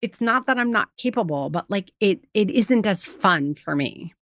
[0.02, 4.15] It's not that I'm not capable, but like it it isn't as fun for me.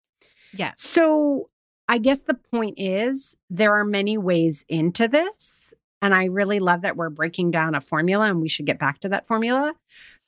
[0.52, 0.82] yes.
[0.82, 1.48] So
[1.88, 5.72] I guess the point is there are many ways into this.
[6.00, 9.00] And I really love that we're breaking down a formula and we should get back
[9.00, 9.74] to that formula.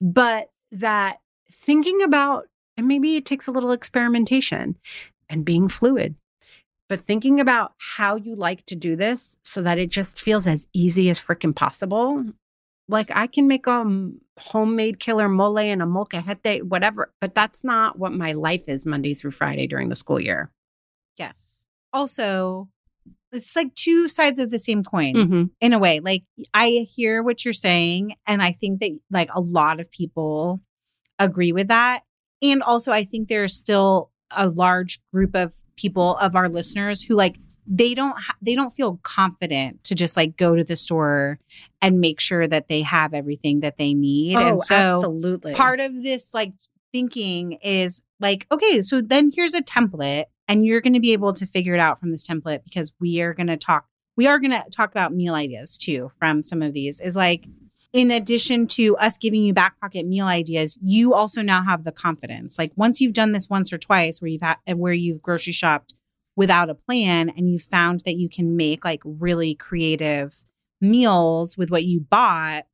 [0.00, 1.20] But that
[1.52, 4.76] thinking about, and maybe it takes a little experimentation
[5.28, 6.16] and being fluid,
[6.88, 10.66] but thinking about how you like to do this so that it just feels as
[10.72, 12.24] easy as freaking possible.
[12.88, 17.96] Like I can make a homemade killer mole and a molcajete, whatever, but that's not
[17.96, 20.50] what my life is Monday through Friday during the school year.
[21.16, 21.66] Yes.
[21.92, 22.68] Also,
[23.32, 25.14] it's like two sides of the same coin.
[25.14, 25.42] Mm-hmm.
[25.60, 29.40] in a way like i hear what you're saying and i think that like a
[29.40, 30.60] lot of people
[31.18, 32.02] agree with that
[32.42, 37.14] and also i think there's still a large group of people of our listeners who
[37.14, 41.38] like they don't ha- they don't feel confident to just like go to the store
[41.80, 45.54] and make sure that they have everything that they need Oh, and so absolutely.
[45.54, 46.52] part of this like
[46.92, 51.32] thinking is like okay so then here's a template and you're going to be able
[51.32, 53.86] to figure it out from this template because we are going to talk
[54.16, 57.46] we are going to talk about meal ideas too from some of these is like
[57.92, 61.92] in addition to us giving you back pocket meal ideas you also now have the
[61.92, 62.58] confidence.
[62.58, 65.94] Like once you've done this once or twice where you've had where you've grocery shopped
[66.36, 70.44] without a plan and you found that you can make like really creative
[70.80, 72.66] meals with what you bought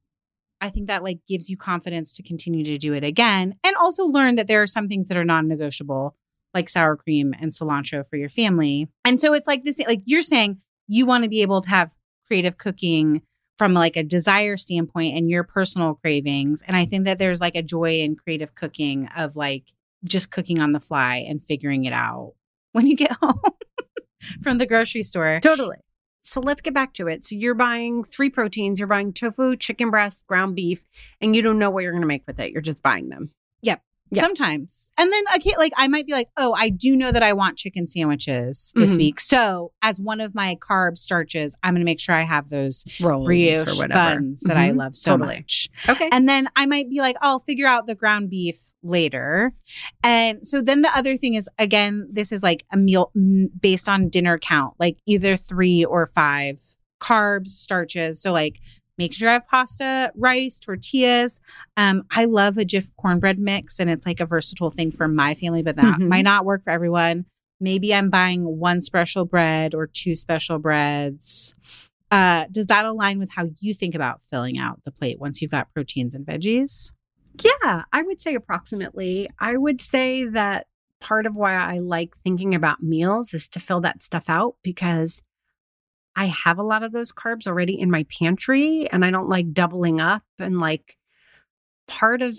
[0.60, 4.04] I think that like gives you confidence to continue to do it again and also
[4.04, 6.16] learn that there are some things that are non-negotiable
[6.57, 8.88] like sour cream and cilantro for your family.
[9.05, 11.95] And so it's like this like you're saying you want to be able to have
[12.27, 13.23] creative cooking
[13.59, 17.57] from like a desire standpoint and your personal cravings and I think that there's like
[17.57, 19.73] a joy in creative cooking of like
[20.05, 22.35] just cooking on the fly and figuring it out
[22.73, 23.40] when you get home
[24.42, 25.40] from the grocery store.
[25.42, 25.77] Totally.
[26.23, 27.25] So let's get back to it.
[27.25, 28.81] So you're buying three proteins.
[28.81, 30.83] You're buying tofu, chicken breast, ground beef,
[31.21, 32.51] and you don't know what you're going to make with it.
[32.51, 33.31] You're just buying them.
[34.11, 34.23] Yeah.
[34.23, 34.92] Sometimes.
[34.97, 37.33] And then I can't like I might be like, oh, I do know that I
[37.33, 38.99] want chicken sandwiches this Mhm.
[38.99, 39.21] week.
[39.21, 43.27] So as one of my carb starches, I'm gonna make sure I have those Rolls
[43.27, 44.21] brioche or whatever.
[44.21, 44.77] buns that I Mhm.
[44.77, 45.37] love so Totally.
[45.38, 45.69] much.
[45.88, 46.09] Okay.
[46.12, 49.53] And then I might be like, I'll figure out the ground beef later.
[50.05, 53.11] And so then the other thing is, again, this is like a meal
[53.61, 56.61] based on dinner count, like either three or five
[57.01, 58.23] carbs, starches.
[58.23, 58.61] So like
[58.98, 61.40] make sure I have pasta, rice, tortillas.
[61.76, 65.35] Um, I love a Jiffy cornbread mix, and it's like a versatile thing for my
[65.35, 66.09] family, but that Mhm.
[66.09, 67.26] might not work for everyone.
[67.61, 71.54] Maybe I'm buying one special bread or two special breads.
[72.10, 75.50] Uh, does that align with how you think about filling out the plate once you've
[75.50, 76.92] got proteins and veggies?
[77.42, 79.29] Yeah, I would say approximately.
[79.38, 80.66] I would say that
[81.00, 85.21] part of why I like thinking about meals is to fill that stuff out because
[86.17, 89.52] I have a lot of those carbs already in my pantry and I don't like
[89.52, 90.23] doubling up.
[90.38, 90.96] And like
[91.87, 92.38] part of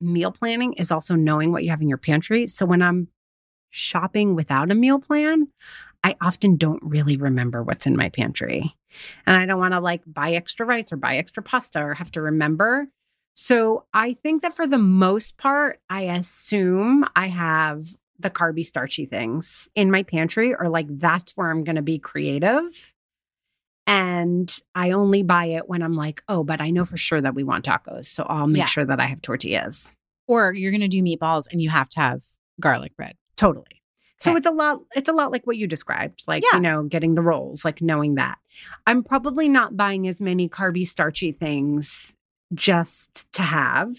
[0.00, 2.46] meal planning is also knowing what you have in your pantry.
[2.46, 3.08] So when I'm
[3.70, 5.48] shopping without a meal plan,
[6.02, 8.74] I often don't really remember what's in my pantry.
[9.26, 12.12] And I don't want to like buy extra rice or buy extra pasta or have
[12.12, 12.88] to remember.
[13.34, 17.84] So I think that for the most part, I assume I have
[18.18, 21.98] the carby, starchy things in my pantry, or like that's where I'm going to be
[21.98, 22.94] creative.
[23.88, 27.34] And I only buy it when I'm like, oh, but I know for sure that
[27.34, 28.04] we want tacos.
[28.04, 28.66] So I'll make Yeah.
[28.66, 29.90] sure that I have tortillas.
[30.26, 32.22] Or you're going to do meatballs and you have to have
[32.60, 33.16] garlic bread.
[33.36, 33.82] Totally.
[34.20, 36.56] So it's a lot, it's a lot like what you described, like, Yeah.
[36.58, 38.36] you know, getting the rolls, like knowing that.
[38.86, 41.96] I'm probably not buying as many carby, starchy things
[42.52, 43.90] just to have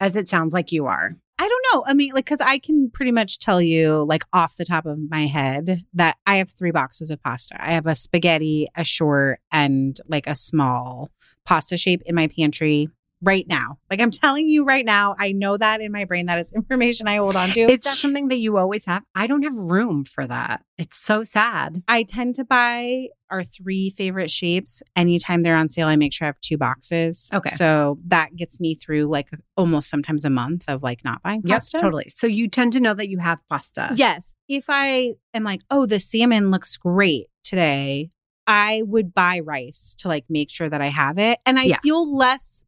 [0.00, 1.16] as it sounds like you are.
[1.38, 1.84] I don't know.
[1.86, 4.98] I mean, like, because I can pretty much tell you, like, off the top of
[5.10, 7.56] my head, that I have three boxes of pasta.
[7.58, 11.10] I have a spaghetti, a short, and like a small
[11.44, 12.88] pasta shape in my pantry
[13.24, 13.78] right now.
[13.90, 16.26] Like, I'm telling you right now, I know that in my brain.
[16.26, 17.60] That is information I hold on to.
[17.70, 19.02] Is that something that you always have?
[19.14, 20.62] I don't have room for that.
[20.78, 21.82] It's so sad.
[21.88, 24.82] I tend to buy our three favorite shapes.
[24.96, 27.30] Anytime they're on sale, I make sure I have two boxes.
[27.32, 27.50] Okay.
[27.50, 31.56] So that gets me through like almost sometimes a month of like not buying Yep,
[31.56, 31.78] pasta.
[31.78, 32.10] totally.
[32.10, 33.88] So you tend to know that you have pasta.
[33.96, 34.34] Yes.
[34.48, 38.10] If I am like, oh, the salmon looks great today,
[38.46, 41.38] I would buy rice to like make sure that I have it.
[41.46, 41.78] And I Yeah.
[41.82, 42.64] feel less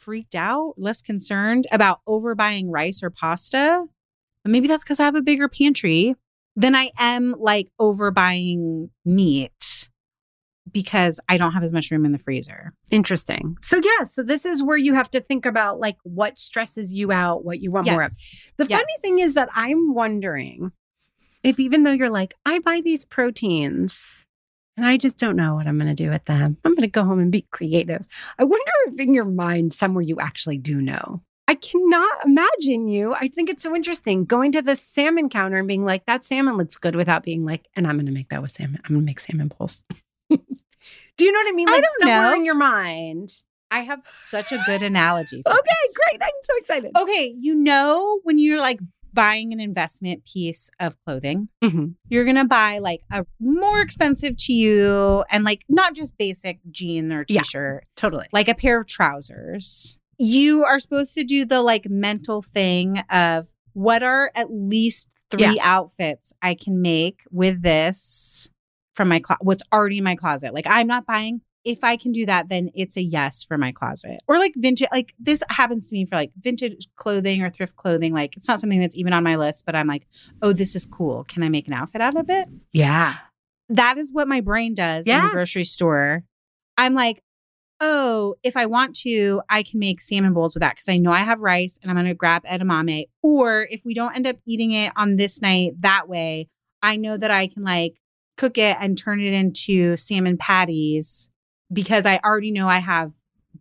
[0.00, 3.84] freaked out, less concerned about overbuying rice or pasta.
[4.42, 6.16] But maybe that's because I have a bigger pantry
[6.56, 9.88] than I am like overbuying meat
[10.72, 12.72] because I don't have as much room in the freezer.
[12.90, 13.56] Interesting.
[13.60, 17.12] So yeah, so this is where you have to think about like what stresses you
[17.12, 18.12] out, what you want more of.
[18.12, 18.36] Yes.
[18.56, 20.72] The funny thing is that I'm wondering
[21.42, 24.04] if even though you're like, I buy these proteins
[24.80, 26.56] and I just don't know what I'm going to do with them.
[26.64, 28.08] I'm going to go home and be creative.
[28.38, 31.20] I wonder if in your mind somewhere you actually do know.
[31.46, 33.12] I cannot imagine you.
[33.12, 36.56] I think it's so interesting going to the salmon counter and being like, that salmon
[36.56, 38.80] looks good without being like, and I'm going to make that with salmon.
[38.84, 39.82] I'm going to make salmon bowls.
[40.30, 40.38] do
[41.18, 41.68] you know what I mean?
[41.68, 42.34] I Like don't somewhere know.
[42.36, 43.42] in your mind.
[43.70, 45.42] I have such a good analogy.
[45.46, 45.96] Okay, this.
[46.08, 46.22] great.
[46.22, 46.92] I'm so excited.
[46.96, 48.80] Okay, you know when you're like
[49.14, 51.94] buying an investment piece of clothing, Mhm.
[52.08, 57.12] you're gonna buy like a more expensive to you and like not just basic jean
[57.12, 58.26] or t-shirt, Totally.
[58.32, 59.98] like a pair of trousers.
[60.18, 65.42] You are supposed to do the like mental thing of what are at least three
[65.42, 65.58] Yes.
[65.62, 68.50] outfits I can make with this
[68.94, 70.52] from my closet, what's already in my closet.
[70.52, 73.72] Like I'm not buying if I can do that, then it's a yes for my
[73.72, 74.20] closet.
[74.26, 78.14] Or like vintage, like this happens to me for like vintage clothing or thrift clothing.
[78.14, 80.06] Like it's not something that's even on my list, but I'm like,
[80.42, 81.24] oh, this is cool.
[81.24, 82.48] Can I make an outfit out of it?
[82.72, 83.16] Yeah.
[83.68, 86.24] That is what my brain does in the grocery store.
[86.76, 87.22] I'm like,
[87.80, 91.12] oh, if I want to, I can make salmon bowls with that because I know
[91.12, 93.04] I have rice and I'm going to grab edamame.
[93.22, 96.48] Or if we don't end up eating it on this night that way,
[96.82, 97.94] I know that I can like
[98.36, 101.30] cook it and turn it into salmon patties
[101.72, 103.12] because I already know I have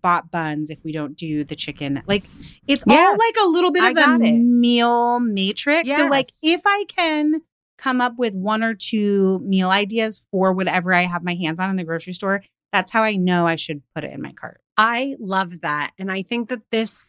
[0.01, 2.01] bought buns if we don't do the chicken.
[2.07, 2.23] Like
[2.67, 4.31] it's all like a little bit I of a it.
[4.39, 5.89] meal matrix.
[5.89, 7.41] So like if I can
[7.77, 11.69] come up with one or two meal ideas for whatever I have my hands on
[11.69, 14.61] in the grocery store, that's how I know I should put it in my cart.
[14.77, 15.91] I love that.
[15.97, 17.05] And I think that this,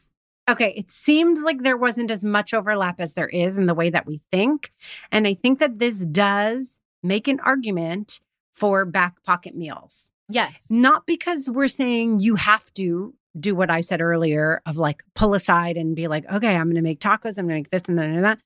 [0.49, 3.91] okay, it seemed like there wasn't as much overlap as there is in the way
[3.91, 4.73] that we think.
[5.13, 8.21] And I think that this does make an argument
[8.55, 10.09] for back pocket meals.
[10.31, 10.71] Yes.
[10.71, 15.35] Not because we're saying you have to do what I said earlier of like pull
[15.35, 17.83] aside and be like, okay, I'm going to make tacos, I'm going to make this
[17.89, 18.41] and that and that.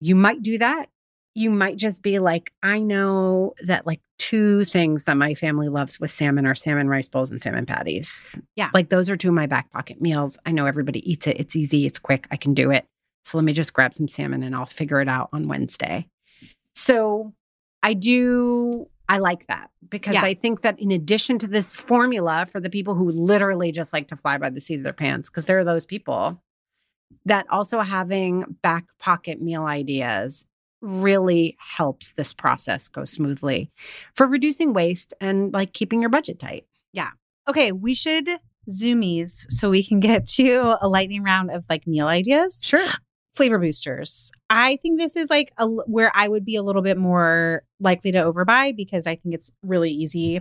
[0.00, 0.88] You might do that.
[1.34, 6.00] You might just be like, I know that like two things that my family loves
[6.00, 8.18] with salmon are salmon rice bowls and salmon patties.
[8.56, 8.70] Yeah.
[8.72, 10.38] Like those are two of my back pocket meals.
[10.46, 11.38] I know everybody eats it.
[11.38, 12.26] It's easy, it's quick.
[12.30, 12.86] I can do it.
[13.24, 16.06] So let me just grab some salmon and I'll figure it out on Wednesday.
[16.74, 17.34] So
[17.82, 20.24] I do, I like that because Yeah.
[20.24, 24.08] I think that in addition to this formula for the people who literally just like
[24.08, 26.42] to fly by the seat of their pants, because there are those people
[27.24, 30.44] that also having back pocket meal ideas
[30.80, 33.70] really helps this process go smoothly
[34.14, 36.64] for reducing waste and like keeping your budget tight.
[36.92, 37.10] Yeah.
[37.48, 38.28] Okay, we should
[38.68, 42.60] zoomies so we can get to a lightning round of like meal ideas.
[42.64, 42.88] Sure.
[43.36, 44.32] Flavor boosters.
[44.48, 48.10] I think this is like a, where I would be a little bit more likely
[48.12, 50.40] to overbuy because I think it's really easy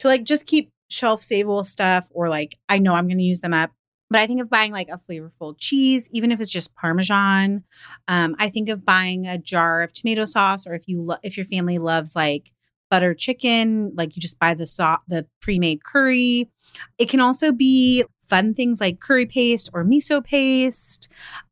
[0.00, 3.40] to like just keep shelf stable stuff or like I know I'm going to use
[3.40, 3.70] them up.
[4.10, 7.64] But I think of buying like a flavorful cheese, even if it's just Parmesan.
[8.08, 11.38] Um, I think of buying a jar of tomato sauce, or if you lo- if
[11.38, 12.52] your family loves like
[12.90, 16.50] butter chicken, like you just buy the so- the pre-made curry.
[16.98, 21.08] It can also be fun things like curry paste or miso paste.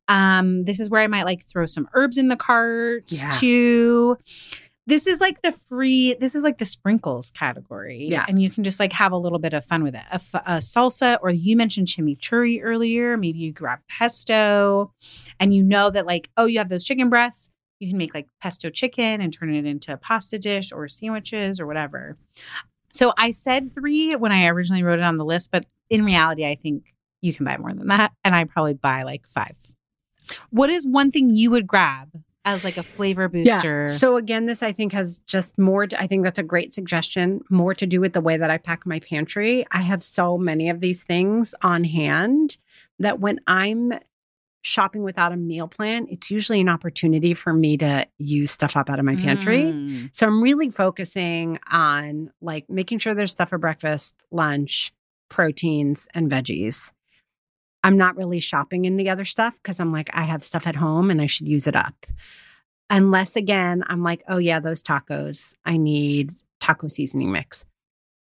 [0.07, 3.29] Um, this is where I might like throw some herbs in the cart Yeah.
[3.29, 4.17] too.
[4.87, 8.07] This is like the free, this is like the sprinkles category.
[8.09, 8.25] Yeah.
[8.27, 10.01] And you can just like have a little bit of fun with it.
[10.11, 13.15] A, f- a salsa, or you mentioned chimichurri earlier.
[13.15, 14.91] Maybe you grab pesto
[15.39, 17.51] and you know that like, oh, you have those chicken breasts.
[17.79, 21.59] You can make like pesto chicken and turn it into a pasta dish or sandwiches
[21.59, 22.17] or whatever.
[22.91, 26.45] So I said three when I originally wrote it on the list, but in reality,
[26.45, 28.13] I think you can buy more than that.
[28.23, 29.55] And I probably buy like five.
[30.49, 32.09] What is one thing you would grab
[32.45, 33.87] as like a flavor booster?
[33.89, 35.85] So again, this I think has just more.
[35.85, 37.41] To, I think that's a great suggestion.
[37.49, 39.65] More to do with the way that I pack my pantry.
[39.71, 42.57] I have so many of these things on hand
[42.99, 43.91] that when I'm
[44.63, 48.89] shopping without a meal plan, it's usually an opportunity for me to use stuff up
[48.89, 49.63] out of my pantry.
[49.63, 50.15] Mm.
[50.15, 54.93] So I'm really focusing on like making sure there's stuff for breakfast, lunch,
[55.31, 56.91] proteins, and veggies.
[57.83, 60.75] I'm not really shopping in the other stuff because I'm like, I have stuff at
[60.75, 62.05] home and I should use it up.
[62.91, 67.65] Unless again, I'm like, oh yeah, those tacos, I need taco seasoning mix.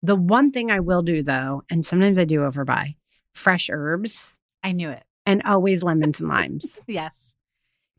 [0.01, 2.95] The one thing I will do though, and sometimes I do overbuy,
[3.35, 5.03] fresh herbs I knew it.
[5.27, 6.79] and always lemons and limes.
[6.87, 7.35] Yes.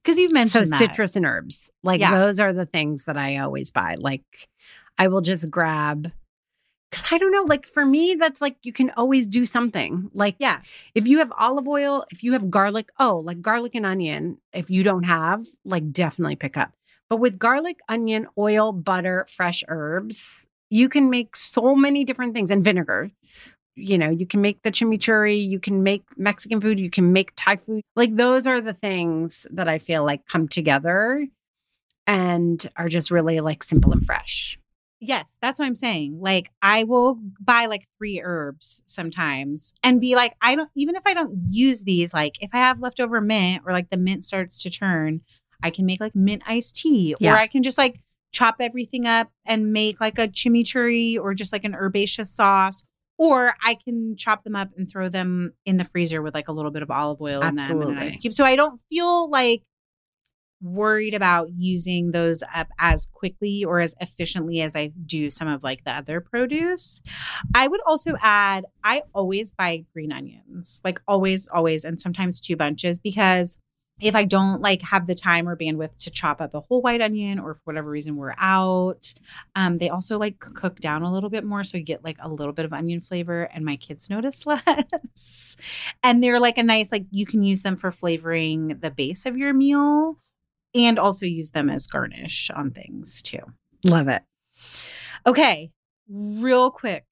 [0.03, 0.79] Because you've so mentioned that.
[0.79, 2.15] citrus and herbs like Yeah.
[2.19, 4.23] those are the things that i always buy like
[4.99, 6.13] i will just grab
[6.91, 10.37] because i don't know like for me that's like you can always do something like
[10.39, 10.61] Yeah.
[10.95, 14.71] if you have olive oil if you have garlic oh like garlic and onion if
[14.71, 16.73] you don't have like definitely pick up
[17.09, 22.51] but with garlic onion oil butter fresh herbs you can make so many different things
[22.51, 23.11] and vinegar
[23.79, 27.33] you know, you can make the chimichurri, you can make Mexican food, you can make
[27.37, 27.83] Thai food.
[27.95, 31.27] Like those are the things that I feel like come together
[32.07, 34.59] and are just really like simple and fresh.
[35.01, 36.19] Yes, that's what I'm saying.
[36.21, 41.07] Like I will buy like three herbs sometimes and be like, I don't even if
[41.07, 44.63] I don't use these, like if I have leftover mint or like the mint starts
[44.63, 45.21] to turn,
[45.63, 47.15] I can make like mint iced tea.
[47.35, 48.01] Or I can just like
[48.33, 52.83] chop everything up and make like a chimichurri or just like an herbaceous sauce.
[53.19, 56.53] Or I can chop them up and throw them in the freezer with like a
[56.53, 58.35] little bit of olive oil in them and an ice cube.
[58.35, 59.63] So I don't feel like
[60.63, 65.63] worried about using those up as quickly or as efficiently as I do some of
[65.63, 67.01] like the other produce.
[67.55, 70.81] I would also add I always buy green onions.
[70.85, 73.59] Like always always and sometimes two bunches because
[73.99, 77.01] if I don't like have the time or bandwidth to chop up a whole white
[77.01, 79.15] onion or for whatever reason we're out,
[79.55, 81.65] um, they also like cook down a little bit more.
[81.65, 85.57] So you get like a little bit of onion flavor and my kids notice less.
[86.03, 89.39] and they're like a nice, like you can use them for flavoring the base of
[89.39, 90.19] your meal
[90.77, 93.41] and also use them as garnish on things too.
[93.85, 94.23] Love it.
[95.27, 95.71] Okay,
[96.09, 97.05] real quick,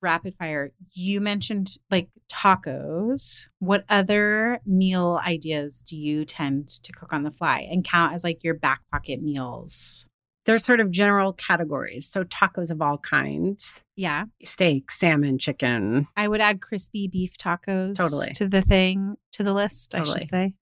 [0.00, 0.72] rapid fire.
[0.92, 3.46] You mentioned like tacos.
[3.58, 8.24] What other meal ideas do you tend to cook on the fly and count as
[8.24, 10.06] like your back pocket meals?
[10.44, 12.08] There's sort of general categories.
[12.10, 17.96] So tacos of all kinds, Yeah, steak, salmon, chicken, I would add crispy beef tacos
[17.96, 18.32] Totally.
[18.34, 19.94] to the thing to the list.
[19.94, 20.54] I should say.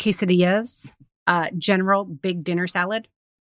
[0.00, 0.90] quesadillas,
[1.26, 3.08] uh, general big dinner salad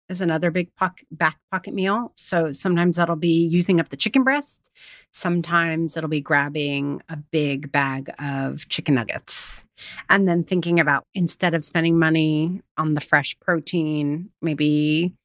[0.10, 0.70] is another big
[1.12, 2.12] back pocket meal.
[2.16, 4.70] So sometimes that'll be using up the chicken breast.
[5.14, 9.64] Sometimes it'll be grabbing a big bag of chicken nuggets.
[10.10, 15.16] And then thinking about instead of spending money on the fresh protein, maybe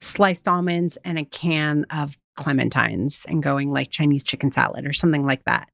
[0.00, 5.24] sliced almonds and a can of clementines and going like Chinese chicken salad or something
[5.24, 5.68] like that.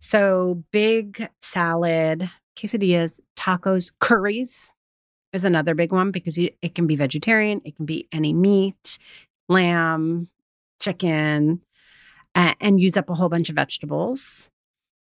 [0.00, 4.68] So big salad, quesadillas, tacos, curries
[5.32, 8.98] is another big one because you, it can be vegetarian, it can be any meat,
[9.48, 10.28] lamb,
[10.80, 11.60] chicken,
[12.34, 14.48] and use up a whole bunch of vegetables.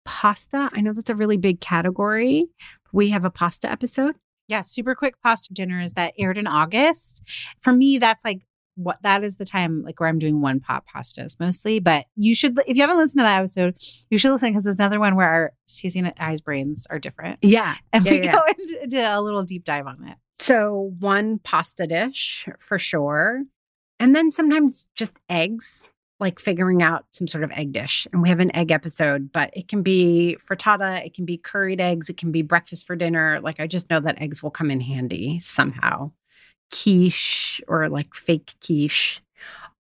[0.06, 2.48] Pasta, I know that's a really big category.
[2.92, 4.16] We have a pasta episode.
[4.48, 7.22] Yeah, super quick pasta dinners that aired in August.
[7.62, 8.42] For me, that's like
[8.82, 11.80] what that is the time like where I'm doing one pot pastas mostly.
[11.80, 13.78] But you should, if you haven't listened to that episode,
[14.10, 17.40] you should listen because it's another one where our Stacey and I's brains are different,
[17.42, 17.76] Yeah.
[17.94, 18.32] and Yeah, we yeah.
[18.34, 20.18] go into, into a little deep dive on it.
[20.40, 23.44] So one pasta dish for sure.
[24.00, 25.90] And then sometimes just eggs,
[26.22, 28.08] like figuring out some sort of egg dish.
[28.14, 31.82] And we have an egg episode, but it can be frittata, it can be curried
[31.82, 33.40] eggs, it can be breakfast for dinner.
[33.42, 36.12] Like I just know that eggs will come in handy somehow.
[36.72, 39.22] Quiche or like fake quiche.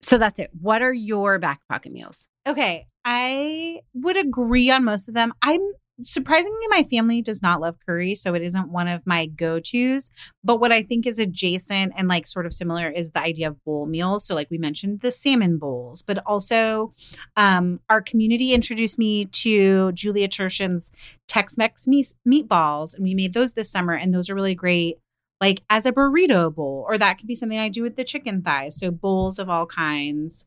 [0.00, 0.50] So that's it.
[0.60, 2.26] What are your back pocket meals?
[2.46, 5.32] Okay, I would agree on most of them.
[5.42, 5.60] I'm
[6.00, 10.10] surprisingly, my family does not love curry, so it isn't one of my go tos.
[10.44, 13.62] But what I think is adjacent and like sort of similar is the idea of
[13.64, 14.26] bowl meals.
[14.26, 16.94] So, like we mentioned, the salmon bowls, but also
[17.36, 20.92] um, our community introduced me to Julia Turshen's
[21.28, 24.98] Tex Mex meatballs, and we made those this summer, and those are really great.
[25.40, 28.42] Like as a burrito bowl, or that could be something I do with the chicken
[28.42, 28.78] thighs.
[28.78, 30.46] So, bowls of all kinds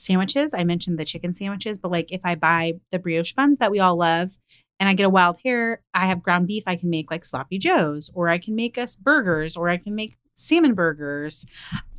[0.00, 0.54] sandwiches.
[0.54, 3.80] I mentioned the chicken sandwiches, but like if I buy the brioche buns that we
[3.80, 4.30] all love
[4.78, 7.58] and I get a wild hair, I have ground beef, I can make like sloppy
[7.58, 11.44] joes, or I can make us burgers, or I can make salmon burgers.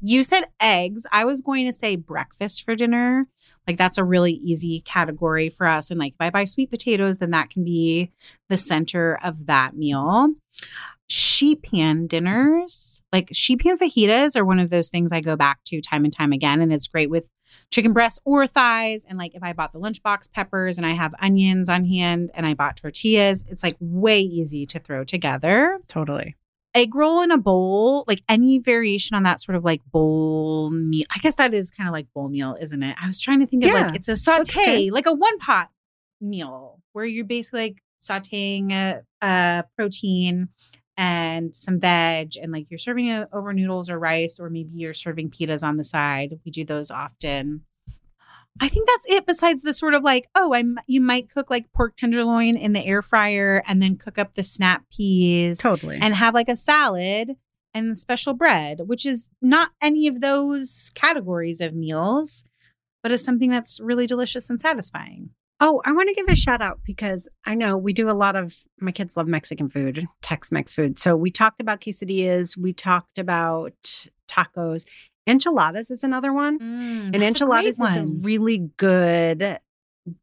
[0.01, 1.05] You said eggs.
[1.11, 3.27] I was going to say breakfast for dinner.
[3.67, 5.91] Like that's a really easy category for us.
[5.91, 8.11] And like if I buy sweet potatoes, then that can be
[8.49, 10.33] the center of that meal.
[11.11, 15.59] Sheet pan dinners, like sheet pan fajitas, are one of those things I go back
[15.65, 16.61] to time and time again.
[16.61, 17.29] And it's great with
[17.69, 19.03] chicken breasts or thighs.
[19.03, 22.45] And like if I bought the lunchbox peppers and I have onions on hand and
[22.45, 25.79] I bought tortillas, it's like way easy to throw together.
[25.89, 26.37] Totally.
[26.73, 31.05] Egg roll in a bowl, like any variation on that sort of like bowl meal.
[31.13, 32.95] I guess that is kind of like bowl meal, isn't it?
[33.01, 35.67] I was trying to think of like it's a saute, like a one pot
[36.21, 40.47] meal where you're basically like sauteing a, a protein
[40.97, 44.93] and some veg and like you're serving it over noodles or rice or maybe you're
[44.93, 46.39] serving pitas on the side.
[46.45, 47.61] We do those often.
[48.59, 51.71] I think that's it besides the sort of like oh i'm you might cook like
[51.71, 55.97] pork tenderloin in the air fryer and then cook up the snap peas Totally.
[56.01, 57.37] and have like a salad
[57.73, 62.43] and special bread which is not any of those categories of meals
[63.01, 65.29] but is something that's really delicious and satisfying
[65.63, 68.35] Oh, I want to give a shout out because I know we do a lot
[68.35, 70.97] of my kids love Mexican food, Tex Mex food.
[70.97, 74.87] So we talked about quesadillas, we talked about tacos.
[75.27, 76.57] Enchiladas is another one.
[76.57, 79.59] Mm, and enchiladas is a really good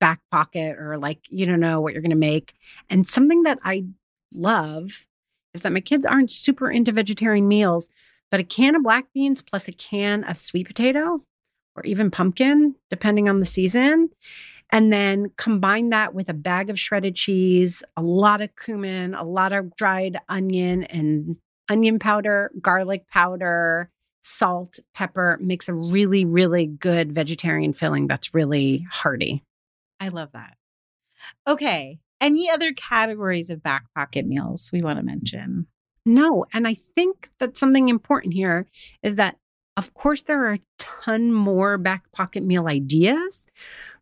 [0.01, 2.55] back pocket or like you don't know what you're going to make.
[2.91, 3.85] And something that I
[4.35, 5.07] love
[5.55, 7.89] is that my kids aren't super into vegetarian meals,
[8.33, 11.23] but a can of black beans plus a can of sweet potato
[11.77, 14.11] or even pumpkin, depending on the season.
[14.71, 19.25] And then combine that with a bag of shredded cheese, a lot of cumin, a
[19.25, 21.37] lot of dried onion and
[21.71, 23.91] onion powder, garlic powder,
[24.21, 29.43] salt, pepper makes a really, really good vegetarian filling that's really hearty.
[30.01, 30.57] I love that.
[31.47, 31.99] Okay.
[32.21, 35.67] Any other categories of back pocket meals we want to mention?
[36.05, 36.45] No.
[36.53, 38.67] And I think that something important here
[39.03, 39.37] is that,
[39.77, 43.45] of course, there are a ton more back pocket meal ideas,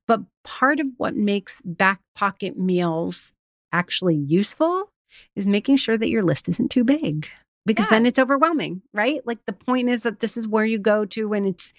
[0.07, 3.33] but part of what makes back pocket meals
[3.73, 4.89] actually useful
[5.35, 7.29] is making sure that your list isn't too big
[7.65, 7.97] because Yeah.
[7.97, 9.27] then it's overwhelming, right?
[9.27, 11.73] Like the point is that this is where you go to when it's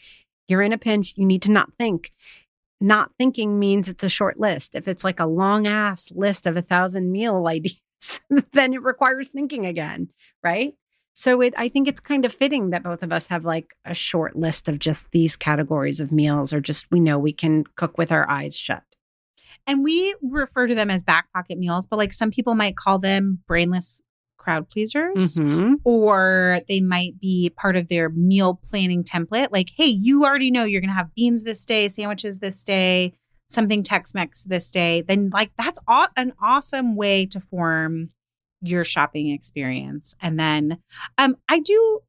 [0.48, 2.12] you're in a pinch, you need to not think.
[2.80, 4.76] Not thinking means it's a short list.
[4.76, 7.76] If it's like a long ass list of a thousand meal ideas,
[8.54, 10.10] then it requires thinking again,
[10.44, 10.74] right?
[11.20, 13.96] So it I think it's kind of fitting that both of us have like a
[13.96, 17.98] short list of just these categories of meals or just we know we can cook
[17.98, 18.84] with our eyes shut.
[19.66, 23.00] And we refer to them as back pocket meals, but like some people might call
[23.00, 24.00] them brainless
[24.38, 25.38] crowd pleasers.
[25.40, 25.78] Mhm.
[25.84, 29.48] Or they might be part of their meal planning template.
[29.52, 33.14] Like, hey, you already know you're going to have beans this day, sandwiches this day,
[33.50, 35.02] something Tex Mex this day.
[35.02, 38.12] Then, like, that's aw- an awesome way to form
[38.62, 40.16] your shopping experience.
[40.22, 40.80] And then
[41.18, 42.02] um, I do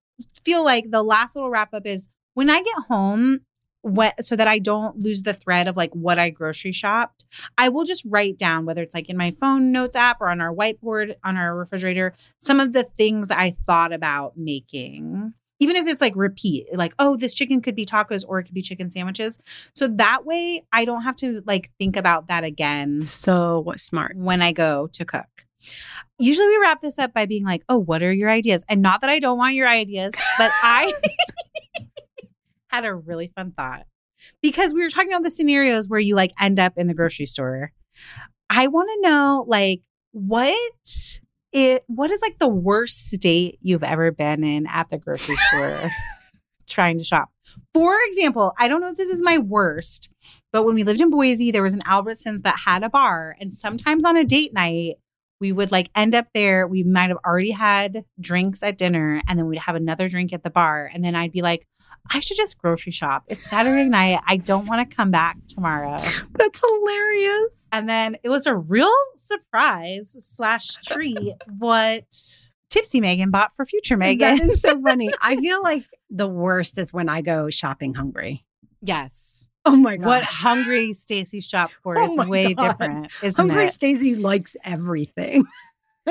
[0.45, 3.41] feel like the last little wrap up is when I get home,
[3.83, 7.27] what so that I don't lose the thread of like what I grocery shopped,
[7.57, 10.41] I will just write down whether it's like in my phone notes app or on
[10.41, 15.33] our whiteboard on our refrigerator some of the things I thought about making.
[15.61, 18.55] Even if it's like repeat, like, oh, this chicken could be tacos or it could
[18.55, 19.39] be chicken sandwiches.
[19.75, 24.17] So that way I don't have to like think about that again So smart.
[24.17, 25.47] when I go to cook.
[26.19, 28.65] Usually we wrap this up by being like, oh, what are your ideas?
[28.69, 30.93] And not that I don't want your ideas, but I
[32.69, 33.87] had a really fun thought
[34.43, 37.27] because we were talking about the scenarios where you like end up in the grocery
[37.27, 37.73] store.
[38.51, 39.81] I want to know like
[40.13, 40.57] what
[41.53, 45.91] it what is like the worst state you've ever been in at the grocery store
[46.69, 47.31] trying to shop.
[47.73, 50.11] For example, I don't know if this is my worst,
[50.53, 53.53] but when we lived in Boise, there was an Albertsons that had a bar, and
[53.53, 54.97] sometimes on a date night,
[55.41, 56.67] we would like end up there.
[56.67, 60.43] We might have already had drinks at dinner, and then we'd have another drink at
[60.43, 61.67] the bar, and then I'd be like,
[62.11, 63.25] I should just grocery shop.
[63.29, 64.21] It's Saturday night.
[64.27, 65.97] I don't want to come back tomorrow.
[66.33, 67.67] That's hilarious.
[67.71, 72.05] And then it was a real surprise slash treat what
[72.71, 74.39] Tipsy Megan bought for future Megan.
[74.39, 75.11] That is so funny.
[75.21, 78.45] I feel like the worst is when I go shopping hungry.
[78.81, 79.38] yes.
[79.69, 80.07] Oh my god.
[80.07, 82.69] what hungry Stacy shop for Oh is way God.
[82.69, 83.75] different, isn't Hungry it?
[83.75, 85.45] Stacy likes everything.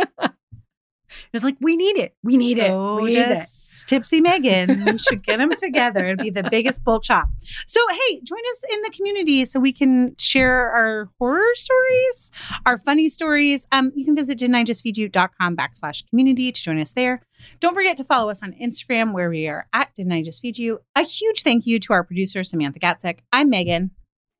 [1.33, 2.15] it's like we need it.
[2.23, 3.01] We need so it.
[3.01, 3.47] We need it.
[3.83, 4.85] Tipsy Megan.
[4.85, 6.05] we should get them together.
[6.05, 7.27] It'd be the biggest bulk shop.
[7.65, 12.31] So, hey, join us in the community so we can share our horror stories,
[12.65, 13.67] our funny stories.
[13.71, 17.21] Um, you can visit didn'tijustfeedyou.com backslash community to join us there.
[17.59, 20.57] Don't forget to follow us on Instagram where we are at Didn't I Just Feed
[20.57, 20.79] You.
[20.95, 23.19] A huge thank you to our producer, Samantha Gatzek.
[23.31, 23.91] I'm Megan.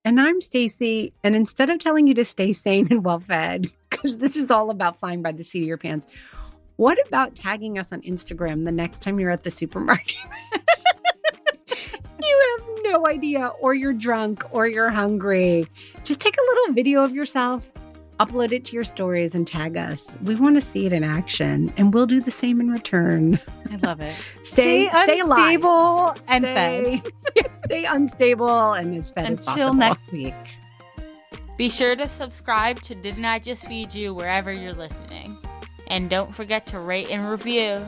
[0.06, 1.12] And I'm Stacy.
[1.24, 4.70] And instead of telling you to stay sane and well fed, because this is all
[4.70, 6.08] about flying by the seat of your pants,
[6.78, 10.16] what about tagging us on Instagram the next time you're at the supermarket?
[12.24, 15.66] you have no idea, or you're drunk, or you're hungry.
[16.04, 17.66] Just take a little video of yourself,
[18.20, 20.16] upload it to your stories, and tag us.
[20.24, 23.40] We want to see it in action, and we'll do the same in return.
[23.72, 24.16] I love it.
[24.44, 25.56] Stay, stay, alive.
[25.56, 26.86] unstable and fed.
[26.86, 29.74] stay, stay unstable and as fed as Until possible.
[29.74, 30.34] next week.
[31.58, 35.38] Be sure to subscribe to Didn't I Just Feed You wherever you're listening.
[35.88, 37.88] And don't forget to rate and review.